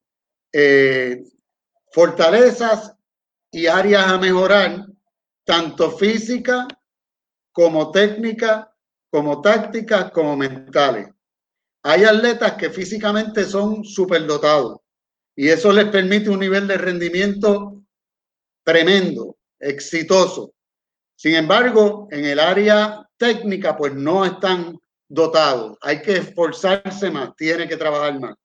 [0.52, 1.24] eh,
[1.90, 2.94] fortalezas
[3.50, 4.86] y áreas a mejorar,
[5.44, 6.68] tanto física
[7.50, 8.72] como técnica,
[9.10, 11.08] como tácticas, como mentales.
[11.82, 14.78] Hay atletas que físicamente son superdotados
[15.34, 17.82] y eso les permite un nivel de rendimiento
[18.62, 20.54] tremendo, exitoso
[21.20, 25.76] sin embargo, en el área técnica, pues no están dotados.
[25.82, 28.36] Hay que esforzarse más, tiene que trabajar más.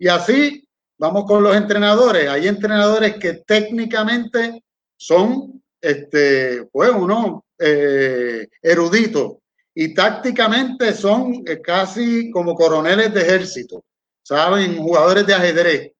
[0.00, 0.66] Y así
[0.98, 2.28] vamos con los entrenadores.
[2.28, 4.64] Hay entrenadores que técnicamente
[4.96, 9.34] son, este, pues, uno eh, eruditos
[9.72, 13.84] y tácticamente son eh, casi como coroneles de ejército,
[14.24, 15.92] saben, jugadores de ajedrez.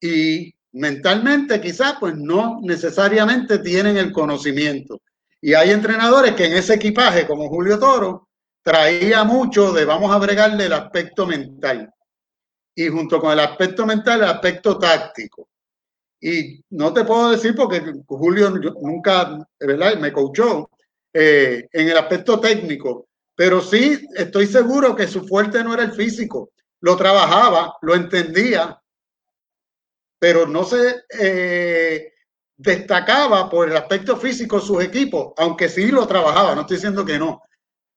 [0.00, 4.98] Y mentalmente quizás, pues no necesariamente tienen el conocimiento.
[5.44, 8.28] Y hay entrenadores que en ese equipaje, como Julio Toro,
[8.62, 11.92] traía mucho de vamos a bregarle el aspecto mental.
[12.76, 15.48] Y junto con el aspecto mental, el aspecto táctico.
[16.20, 19.98] Y no te puedo decir porque Julio nunca, ¿verdad?
[19.98, 20.70] Me coachó
[21.12, 25.92] eh, en el aspecto técnico, pero sí estoy seguro que su fuerte no era el
[25.92, 26.52] físico.
[26.80, 28.80] Lo trabajaba, lo entendía,
[30.20, 32.11] pero no se eh,
[32.62, 37.18] destacaba por el aspecto físico sus equipos, aunque sí lo trabajaba, no estoy diciendo que
[37.18, 37.42] no.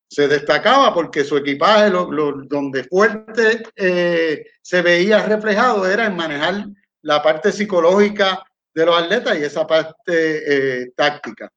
[0.08, 2.08] Se destacaba porque su equipaje, lo,
[2.48, 6.66] donde fuerte eh, se veía reflejado era en manejar
[7.02, 8.44] la parte psicológica
[8.74, 11.52] de los atletas y esa parte eh, táctica.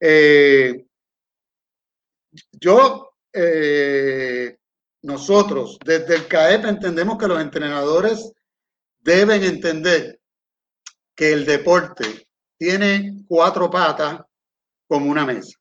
[0.00, 0.84] Eh,
[2.52, 3.10] yo,
[5.02, 8.32] nosotros desde el CAEP entendemos que los entrenadores
[9.00, 10.20] deben entender
[11.16, 12.26] que el deporte
[12.58, 14.20] tiene cuatro patas
[14.88, 15.58] como una mesa.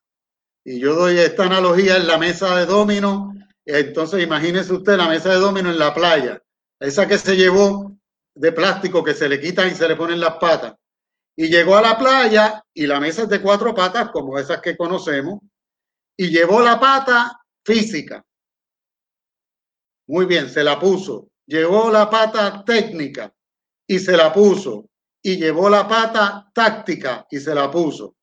[0.66, 3.34] Y yo doy esta analogía en la mesa de domino.
[3.66, 6.41] Entonces imagínese usted la mesa de domino en la playa.
[6.80, 7.96] Esa que se llevó
[8.36, 10.76] de plástico que se le quitan y se le ponen las patas.
[11.36, 14.78] Y llegó a la playa y la mesa es de cuatro patas como esas que
[14.78, 15.39] conocemos.
[16.16, 18.24] Y llevó la pata física.
[20.08, 21.30] Muy bien, se la puso.
[21.46, 23.34] Llevó la pata técnica
[23.88, 24.89] y se la puso
[25.24, 28.17] y llevó la pata táctica y se la puso.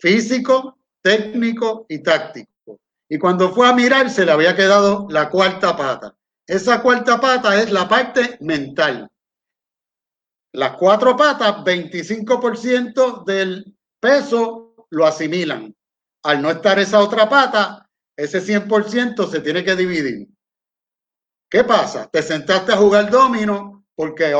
[0.00, 2.80] Físico, técnico y táctico.
[3.08, 6.16] Y cuando fue a mirar se le había quedado la cuarta pata.
[6.46, 9.08] Esa cuarta pata es la parte mental.
[10.52, 15.74] Las cuatro patas, 25% del peso lo asimilan.
[16.24, 20.26] Al no estar esa otra pata, ese 100% se tiene que dividir.
[21.50, 22.08] ¿Qué pasa?
[22.10, 24.34] Te sentaste a jugar domino porque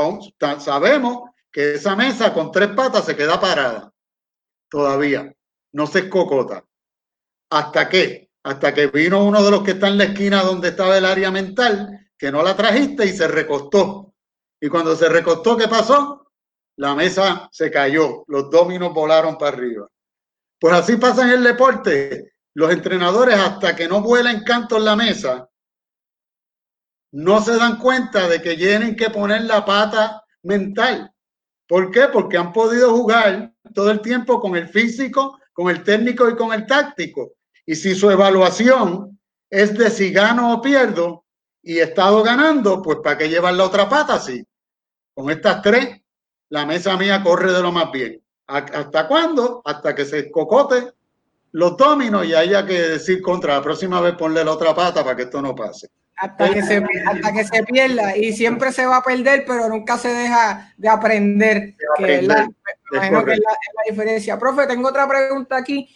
[0.61, 1.28] sabemos
[1.59, 3.93] esa mesa con tres patas se queda parada.
[4.71, 5.35] Todavía
[5.73, 6.65] no se escocota.
[7.51, 8.31] ¿Hasta qué?
[8.45, 11.31] Hasta que vino uno de los que está en la esquina donde estaba el área
[11.31, 14.15] mental, que no la trajiste y se recostó.
[14.61, 16.31] Y cuando se recostó, ¿qué pasó?
[16.77, 19.89] La mesa se cayó, los dominos volaron para arriba.
[20.61, 22.33] Pues así pasa en el deporte.
[22.55, 25.49] Los entrenadores, hasta que no vuelan canto en la mesa,
[27.13, 31.13] no se dan cuenta de que tienen que poner la pata mental.
[31.69, 32.09] ¿Por qué?
[32.11, 36.53] Porque han podido jugar todo el tiempo con el físico, con el técnico y con
[36.53, 37.35] el táctico.
[37.67, 41.27] Y si su evaluación es de si gano o pierdo
[41.63, 44.43] y he estado ganando, pues ¿para qué llevar la otra pata Sí,
[45.15, 46.01] Con estas tres,
[46.49, 48.23] la mesa mía corre de lo más bien.
[48.47, 49.61] ¿Hasta cuándo?
[49.63, 50.95] Hasta que se cocote
[51.53, 55.17] los dominos y haya que decir contra la próxima vez ponle la otra pata para
[55.17, 55.89] que esto no pase
[56.19, 59.97] hasta que, se, hasta que se pierda y siempre se va a perder, pero nunca
[59.99, 62.49] se deja de aprender, que, es la,
[63.89, 64.39] diferencia.
[64.39, 65.89] Profe, tengo otra pregunta aquí.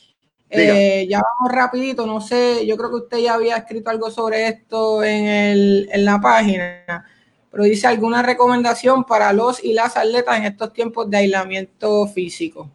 [0.48, 4.48] Eh, ya vamos rapidito, no sé, yo creo que usted ya había escrito algo sobre
[4.48, 7.06] esto en, el, en la página,
[7.50, 12.68] pero dice alguna recomendación para los y las atletas en estos tiempos de aislamiento físico.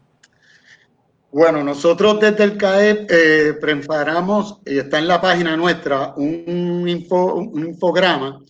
[1.38, 7.36] Bueno, nosotros desde el CAEP eh, preparamos, y está en la página nuestra, un, info,
[7.36, 8.44] un infograma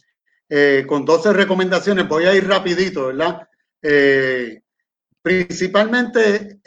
[0.47, 2.07] eh, con 12 recomendaciones.
[2.07, 3.45] Voy a ir rapidito, ¿verdad?
[3.81, 4.61] Eh,
[5.21, 6.61] principalmente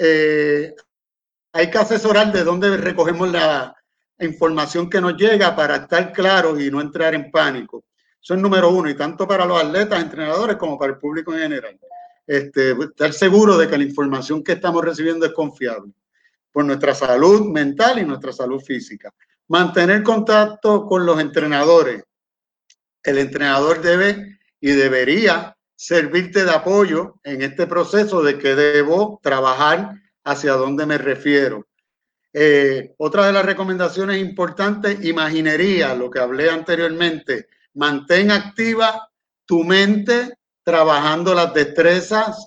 [1.54, 3.74] hay que asesorar de dónde recogemos la
[4.18, 7.84] información que nos llega para estar claros y no entrar en pánico.
[8.22, 11.40] Eso es número uno, y tanto para los atletas, entrenadores, como para el público en
[11.40, 11.80] general.
[12.26, 15.94] Este, estar seguro de que la información que estamos recibiendo es confiable
[16.52, 19.12] por nuestra salud mental y nuestra salud física.
[19.48, 22.02] Mantener contacto con los entrenadores.
[23.02, 29.94] El entrenador debe y debería servirte de apoyo en este proceso de que debo trabajar
[30.24, 31.66] hacia dónde me refiero.
[32.32, 39.10] Eh, otra de las recomendaciones importantes, imaginería, lo que hablé anteriormente, mantén activa
[39.46, 42.46] tu mente trabajando las destrezas,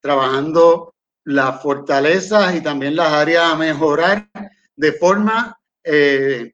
[0.00, 0.95] trabajando
[1.26, 4.28] las fortalezas y también las áreas a mejorar
[4.76, 6.52] de forma eh,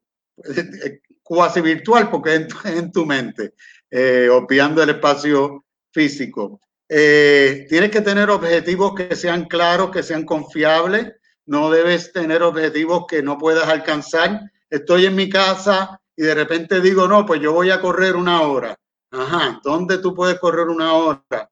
[1.23, 3.53] cuasi virtual, porque es en, tu mente,
[3.91, 6.59] eh, obviando el espacio físico.
[6.89, 11.17] Eh, tienes que tener objetivos que sean claros, que sean confiables.
[11.45, 14.41] No debes tener objetivos que no puedas alcanzar.
[14.71, 18.41] Estoy en mi casa y de repente digo, no, pues yo voy a correr una
[18.41, 18.75] hora.
[19.11, 21.51] Ajá, ¿dónde tú puedes correr una hora?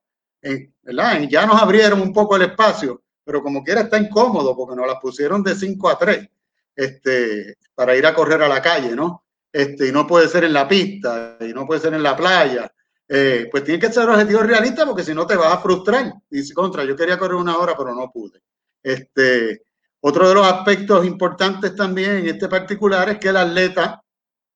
[0.83, 1.21] ¿verdad?
[1.29, 5.01] Ya nos abrieron un poco el espacio pero como quiera está incómodo porque nos las
[5.01, 6.29] pusieron de 5 a 3
[6.77, 9.25] este, para ir a correr a la calle, ¿no?
[9.53, 12.73] Este, y no puede ser en la pista, y no puede ser en la playa.
[13.09, 16.15] Eh, pues tiene que ser objetivo realista porque si no te vas a frustrar.
[16.29, 18.41] Dice, contra, yo quería correr una hora, pero no pude.
[18.83, 19.63] Este,
[20.01, 24.03] otro de los aspectos importantes también en este particular es que el atleta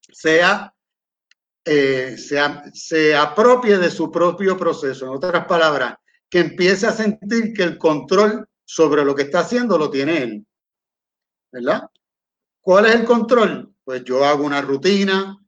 [0.01, 0.73] sea,
[1.65, 5.07] eh, sea, se apropie de su propio proceso.
[5.07, 5.97] En otras palabras,
[6.31, 10.47] que empiece a sentir que el control sobre lo que está haciendo lo tiene él.
[11.53, 11.89] ¿Verdad?
[12.61, 13.75] ¿Cuál es el control?
[13.85, 15.39] Pues yo hago una rutina,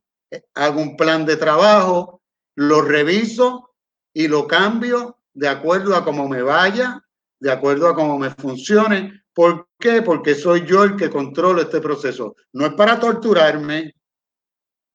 [0.53, 2.21] hago un plan de trabajo,
[2.55, 3.75] lo reviso
[4.13, 7.03] y lo cambio de acuerdo a cómo me vaya,
[7.39, 9.23] de acuerdo a cómo me funcione.
[9.33, 10.01] ¿Por qué?
[10.01, 12.35] Porque soy yo el que controlo este proceso.
[12.53, 13.93] No es para torturarme,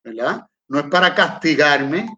[0.05, 0.47] ¿verdad?
[0.68, 2.09] No es para castigarme,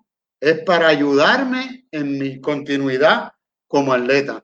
[0.41, 3.33] es para ayudarme en mi continuidad
[3.67, 4.43] como atleta.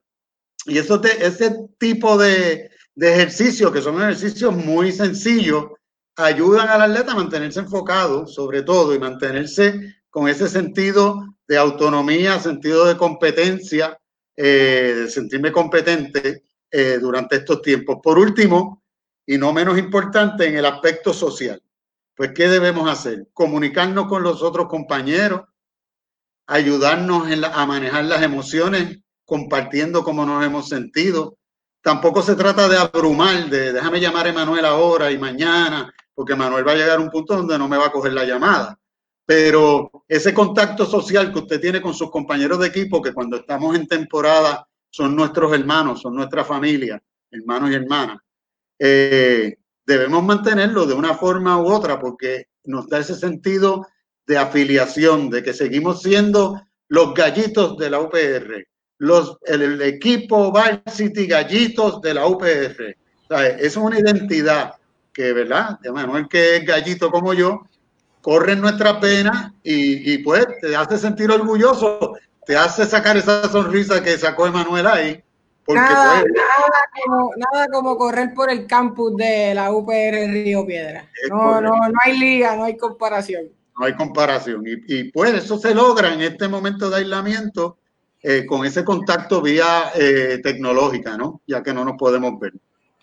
[0.71, 5.64] Y eso ese tipo de, de ejercicios, que son ejercicios muy sencillos,
[6.14, 12.39] ayudan al atleta a mantenerse enfocado, sobre todo, y mantenerse con ese sentido de autonomía,
[12.39, 13.99] sentido de competencia,
[14.37, 17.99] eh, de sentirme competente eh, durante estos tiempos.
[18.01, 18.85] Por último,
[19.27, 21.61] y no menos importante, en el aspecto social.
[22.14, 23.27] Pues, ¿qué debemos hacer?
[23.33, 25.43] Comunicarnos con los otros compañeros,
[26.47, 28.99] ayudarnos a manejar las emociones
[29.31, 31.39] compartiendo cómo nos hemos sentido.
[31.81, 36.66] Tampoco se trata de abrumar, de déjame llamar a Emanuel ahora y mañana, porque Manuel
[36.66, 38.76] va a llegar a un punto donde no me va a coger la llamada.
[39.24, 43.76] Pero ese contacto social que usted tiene con sus compañeros de equipo, que cuando estamos
[43.76, 47.01] en temporada son nuestros hermanos, son nuestra familia,
[47.31, 48.18] hermanos y hermanas,
[48.81, 53.87] eh, debemos mantenerlo de una forma u otra porque nos da ese sentido
[54.26, 58.66] de afiliación, de que seguimos siendo los gallitos de la UPR,
[59.01, 62.96] los, el, equipo Varsity Gallitos de la UPR.
[63.59, 64.74] es una identidad
[65.12, 65.80] que, ¿verdad?
[65.80, 67.62] De Manuel, que es gallito como yo,
[68.20, 72.14] corre en nuestra pena y, y, pues te hace sentir orgulloso
[72.46, 75.22] te hace sacar esa sonrisa que sacó Emanuel ahí.
[75.64, 76.24] Porque nada,
[77.36, 81.09] nada, como, correr por el campus de la UPR Río Piedra.
[81.28, 83.44] No, no, no hay liga, no hay comparación.
[83.78, 84.64] No hay comparación.
[84.66, 87.78] Y, y pues eso se logra en este momento de aislamiento
[88.23, 91.41] eh, con ese contacto vía eh, tecnológica, ¿no?
[91.47, 92.53] Ya que no nos podemos ver.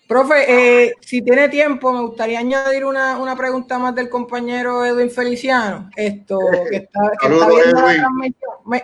[0.08, 5.10] Profe, eh, si tiene tiempo, me gustaría añadir una, una, pregunta más del compañero Edwin
[5.10, 5.90] Feliciano.
[5.96, 6.40] Esto
[6.70, 8.08] que está, que está.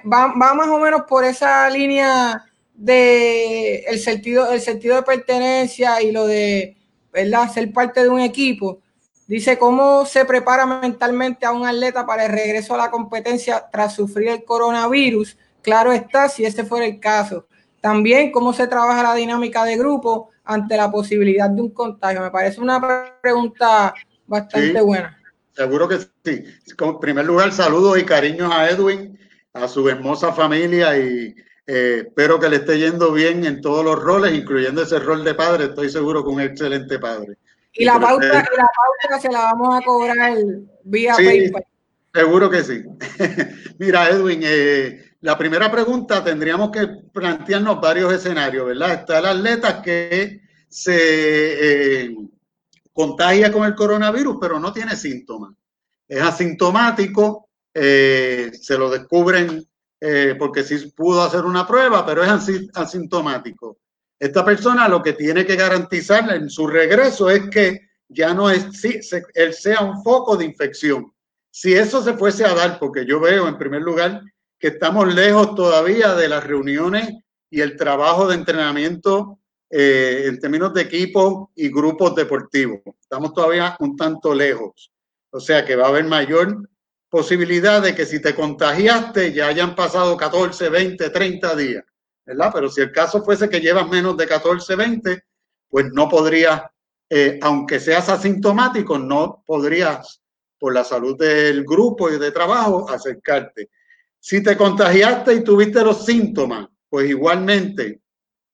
[0.05, 6.01] Va, va, más o menos por esa línea de el sentido, el sentido de pertenencia
[6.01, 6.75] y lo de
[7.11, 7.51] ¿verdad?
[7.53, 8.79] ser parte de un equipo.
[9.27, 13.95] Dice cómo se prepara mentalmente a un atleta para el regreso a la competencia tras
[13.95, 17.47] sufrir el coronavirus Claro está, si ese fuera el caso.
[17.81, 22.21] También cómo se trabaja la dinámica de grupo ante la posibilidad de un contagio.
[22.21, 22.79] Me parece una
[23.21, 23.93] pregunta
[24.27, 25.17] bastante buena.
[25.53, 26.43] Seguro que sí.
[26.79, 29.17] En primer lugar, saludos y cariños a Edwin,
[29.53, 31.35] a su hermosa familia y
[31.65, 35.33] eh, espero que le esté yendo bien en todos los roles, incluyendo ese rol de
[35.33, 35.65] padre.
[35.65, 37.37] Estoy seguro que un excelente padre.
[37.73, 40.37] Y la, pauta, la pauta se la vamos a cobrar
[40.83, 41.65] vía PayPal.
[42.13, 42.83] Seguro que sí.
[43.79, 48.93] Mira, Edwin, eh, la primera pregunta tendríamos que plantearnos varios escenarios, ¿verdad?
[48.93, 52.15] Está el atleta que se eh,
[52.91, 55.53] contagia con el coronavirus, pero no tiene síntomas.
[56.09, 59.65] Es asintomático, eh, se lo descubren
[60.01, 62.29] eh, porque sí pudo hacer una prueba, pero es
[62.73, 63.77] asintomático.
[64.19, 68.67] Esta persona lo que tiene que garantizar en su regreso es que ya no es,
[68.73, 68.99] sí,
[69.35, 71.13] él sea un foco de infección.
[71.49, 74.21] Si eso se fuese a dar, porque yo veo en primer lugar
[74.63, 77.11] que estamos lejos todavía de las reuniones
[77.49, 79.39] y el trabajo de entrenamiento
[79.69, 82.79] eh, en términos de equipos y grupos deportivos.
[83.01, 84.89] Estamos todavía un tanto lejos.
[85.31, 86.69] O sea que va a haber mayor
[87.09, 91.83] posibilidad de que si te contagiaste ya hayan pasado 14, 20, 30 días,
[92.25, 92.51] ¿verdad?
[92.53, 95.23] Pero si el caso fuese que llevas menos de 14, 20,
[95.67, 96.61] pues no podrías,
[97.09, 100.21] eh, aunque seas asintomático, no podrías,
[100.57, 103.69] por la salud del grupo y de trabajo, acercarte.
[104.25, 107.99] Si te contagiaste y tuviste los síntomas, pues igualmente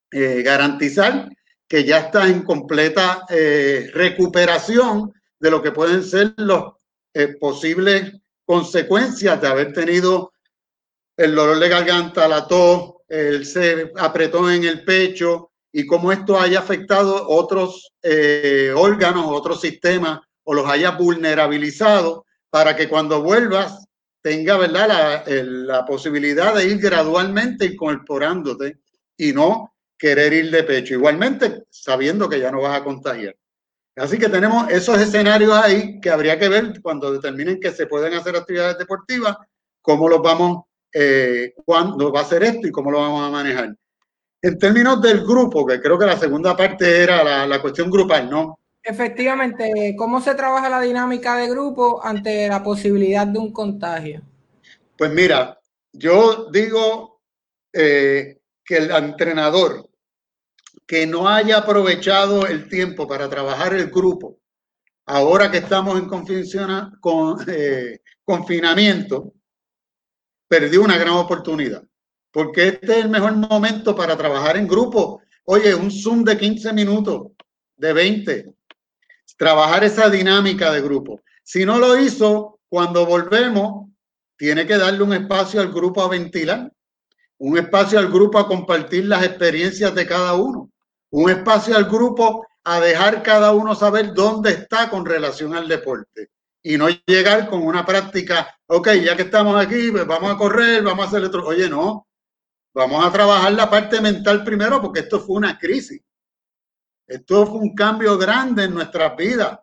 [0.10, 1.30] eh, garantizar
[1.68, 6.64] que ya estás en completa eh, recuperación de lo que pueden ser las
[7.14, 8.14] eh, posibles
[8.46, 10.34] consecuencias de haber tenido
[11.16, 16.40] el dolor de garganta, la tos, el se apretó en el pecho y cómo esto
[16.40, 17.92] haya afectado otros
[18.76, 23.86] órganos, otros sistemas o los haya vulnerabilizado para que cuando vuelvas
[24.22, 24.88] tenga ¿verdad?
[24.88, 28.80] La, la, posibilidad de ir gradualmente incorporándote
[29.18, 30.94] y no querer ir de pecho.
[30.94, 33.36] Igualmente, sabiendo que ya no vas a contagiar.
[33.96, 38.14] Así que tenemos esos escenarios ahí que habría que ver cuando determinen que se pueden
[38.14, 39.38] hacer actividades deportivas,
[39.82, 40.64] cómo los vamos,
[40.94, 43.76] eh, cuándo va a ser esto y cómo lo vamos a manejar.
[44.42, 48.30] En términos del grupo, que creo que la segunda parte era la, la cuestión grupal,
[48.30, 48.60] ¿no?
[48.84, 54.22] Efectivamente, ¿cómo se trabaja la dinámica de grupo ante la posibilidad de un contagio?
[54.98, 55.60] Pues mira,
[55.92, 57.22] yo digo
[57.74, 59.90] eh, que el entrenador
[60.86, 64.40] que no haya aprovechado el tiempo para trabajar el grupo,
[65.06, 66.08] ahora que estamos en
[67.00, 69.34] con, eh, confinamiento,
[70.48, 71.84] perdió una gran oportunidad,
[72.32, 75.22] porque este es el mejor momento para trabajar en grupo.
[75.46, 77.34] Oye, un Zoom de 15 minutos,
[77.78, 78.54] de 20,
[79.40, 81.22] trabajar esa dinámica de grupo.
[81.44, 83.90] Si no lo hizo, cuando volvemos,
[84.38, 86.70] tiene que darle un espacio al grupo a ventilar,
[87.38, 90.70] un espacio al grupo a compartir las experiencias de cada uno,
[91.12, 96.32] un espacio al grupo a dejar cada uno saber dónde está con relación al deporte
[96.62, 100.84] y no llegar con una práctica, ok, ya que estamos aquí, pues vamos a correr,
[100.84, 101.48] vamos a hacer otro.
[101.48, 102.06] Oye, no,
[102.74, 106.02] vamos a trabajar la parte mental primero porque esto fue una crisis.
[107.10, 109.60] Esto fue un cambio grande en nuestras vidas.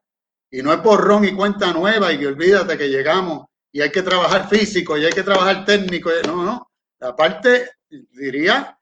[0.50, 4.02] Y no es borrón y cuenta nueva y que olvídate que llegamos y hay que
[4.02, 6.10] trabajar físico y hay que trabajar técnico.
[6.26, 6.70] No, no.
[7.00, 7.70] Aparte,
[8.12, 8.76] diría,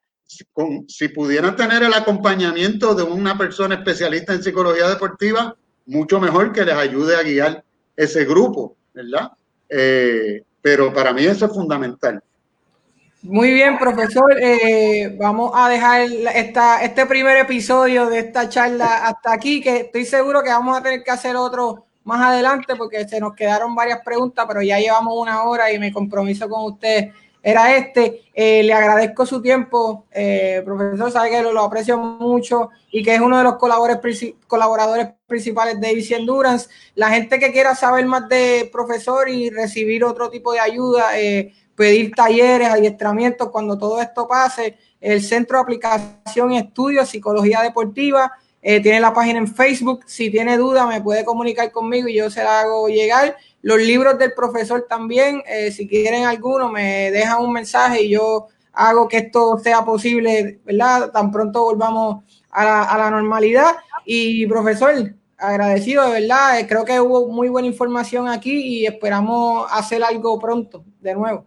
[0.88, 5.54] si pudieran tener el acompañamiento de una persona especialista en psicología deportiva,
[5.86, 7.64] mucho mejor que les ayude a guiar
[7.96, 9.32] ese grupo, ¿verdad?
[9.68, 12.22] Eh, pero para mí eso es fundamental.
[13.24, 14.36] Muy bien, profesor.
[14.38, 16.02] Eh, vamos a dejar
[16.34, 20.82] esta, este primer episodio de esta charla hasta aquí, que estoy seguro que vamos a
[20.82, 25.14] tener que hacer otro más adelante porque se nos quedaron varias preguntas, pero ya llevamos
[25.16, 27.12] una hora y me compromiso con usted
[27.44, 28.22] era este.
[28.32, 33.20] Eh, le agradezco su tiempo, eh, profesor, sabe que lo, aprecio mucho y que es
[33.20, 36.68] uno de los colaboradores, colaboradores principales de Easy Endurance.
[36.94, 41.52] La gente que quiera saber más de profesor y recibir otro tipo de ayuda, eh,
[41.76, 48.32] pedir talleres, adiestramientos, cuando todo esto pase, el Centro de Aplicación y Estudios Psicología Deportiva
[48.62, 50.04] tiene la página en Facebook.
[50.06, 53.36] Si tiene duda, me puede comunicar conmigo y yo se la hago llegar.
[53.64, 58.48] Los libros del profesor también, eh, si quieren alguno, me dejan un mensaje y yo
[58.74, 61.10] hago que esto sea posible, ¿verdad?
[61.10, 63.76] Tan pronto volvamos a la, normalidad.
[64.04, 66.60] Y profesor, agradecido, de verdad.
[66.60, 71.46] Eh, creo que hubo muy buena información aquí y esperamos hacer algo pronto, de nuevo.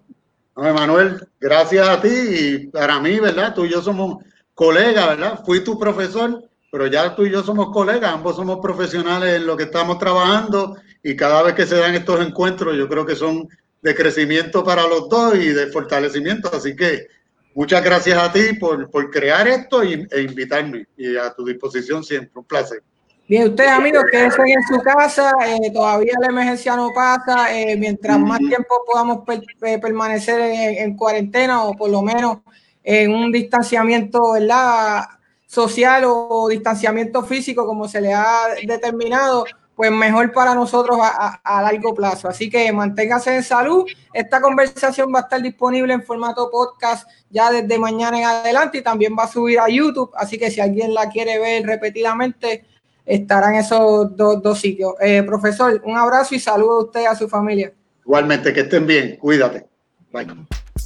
[0.57, 3.53] Manuel, gracias a ti y para mí, ¿verdad?
[3.53, 4.23] Tú y yo somos
[4.55, 5.43] colegas, ¿verdad?
[5.45, 9.55] Fui tu profesor, pero ya tú y yo somos colegas, ambos somos profesionales en lo
[9.55, 13.47] que estamos trabajando y cada vez que se dan estos encuentros yo creo que son
[13.83, 16.49] de crecimiento para los dos y de fortalecimiento.
[16.51, 17.07] Así que
[17.53, 22.03] muchas gracias a ti por, por crear esto y, e invitarme y a tu disposición
[22.03, 22.31] siempre.
[22.33, 22.81] Un placer.
[23.27, 28.17] Bien, ustedes amigos, quédense en su casa, eh, todavía la emergencia no pasa, eh, mientras
[28.17, 29.23] más tiempo podamos
[29.63, 32.37] eh, permanecer en, en, cuarentena o por lo menos
[32.85, 35.03] en un distanciamiento ¿verdad?
[35.45, 39.43] social o distanciamiento físico como se le ha determinado,
[39.75, 42.29] pues mejor para nosotros a, largo plazo.
[42.29, 43.85] Así que manténgase en salud.
[44.13, 48.81] Esta conversación va a estar disponible en formato podcast ya desde mañana en adelante y
[48.81, 50.11] también va a subir a YouTube.
[50.15, 52.65] Así que si alguien la quiere ver repetidamente,
[53.07, 54.93] estará en esos dos, sitios.
[54.99, 57.73] Eh, profesor, un abrazo y saludo a usted y a su familia.
[58.05, 59.15] Igualmente, que estén bien.
[59.17, 59.65] Cuídate.
[60.11, 60.27] Bye.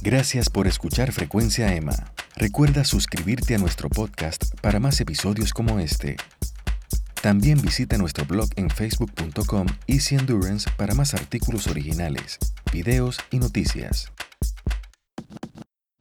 [0.02, 1.94] Gracias por escuchar Frecuencia Emma.
[2.36, 6.16] Recuerda suscribirte a nuestro podcast para más episodios como este.
[7.20, 12.38] También visita nuestro blog en facebook.com Easy Endurance para más artículos originales,
[12.72, 14.10] videos y noticias.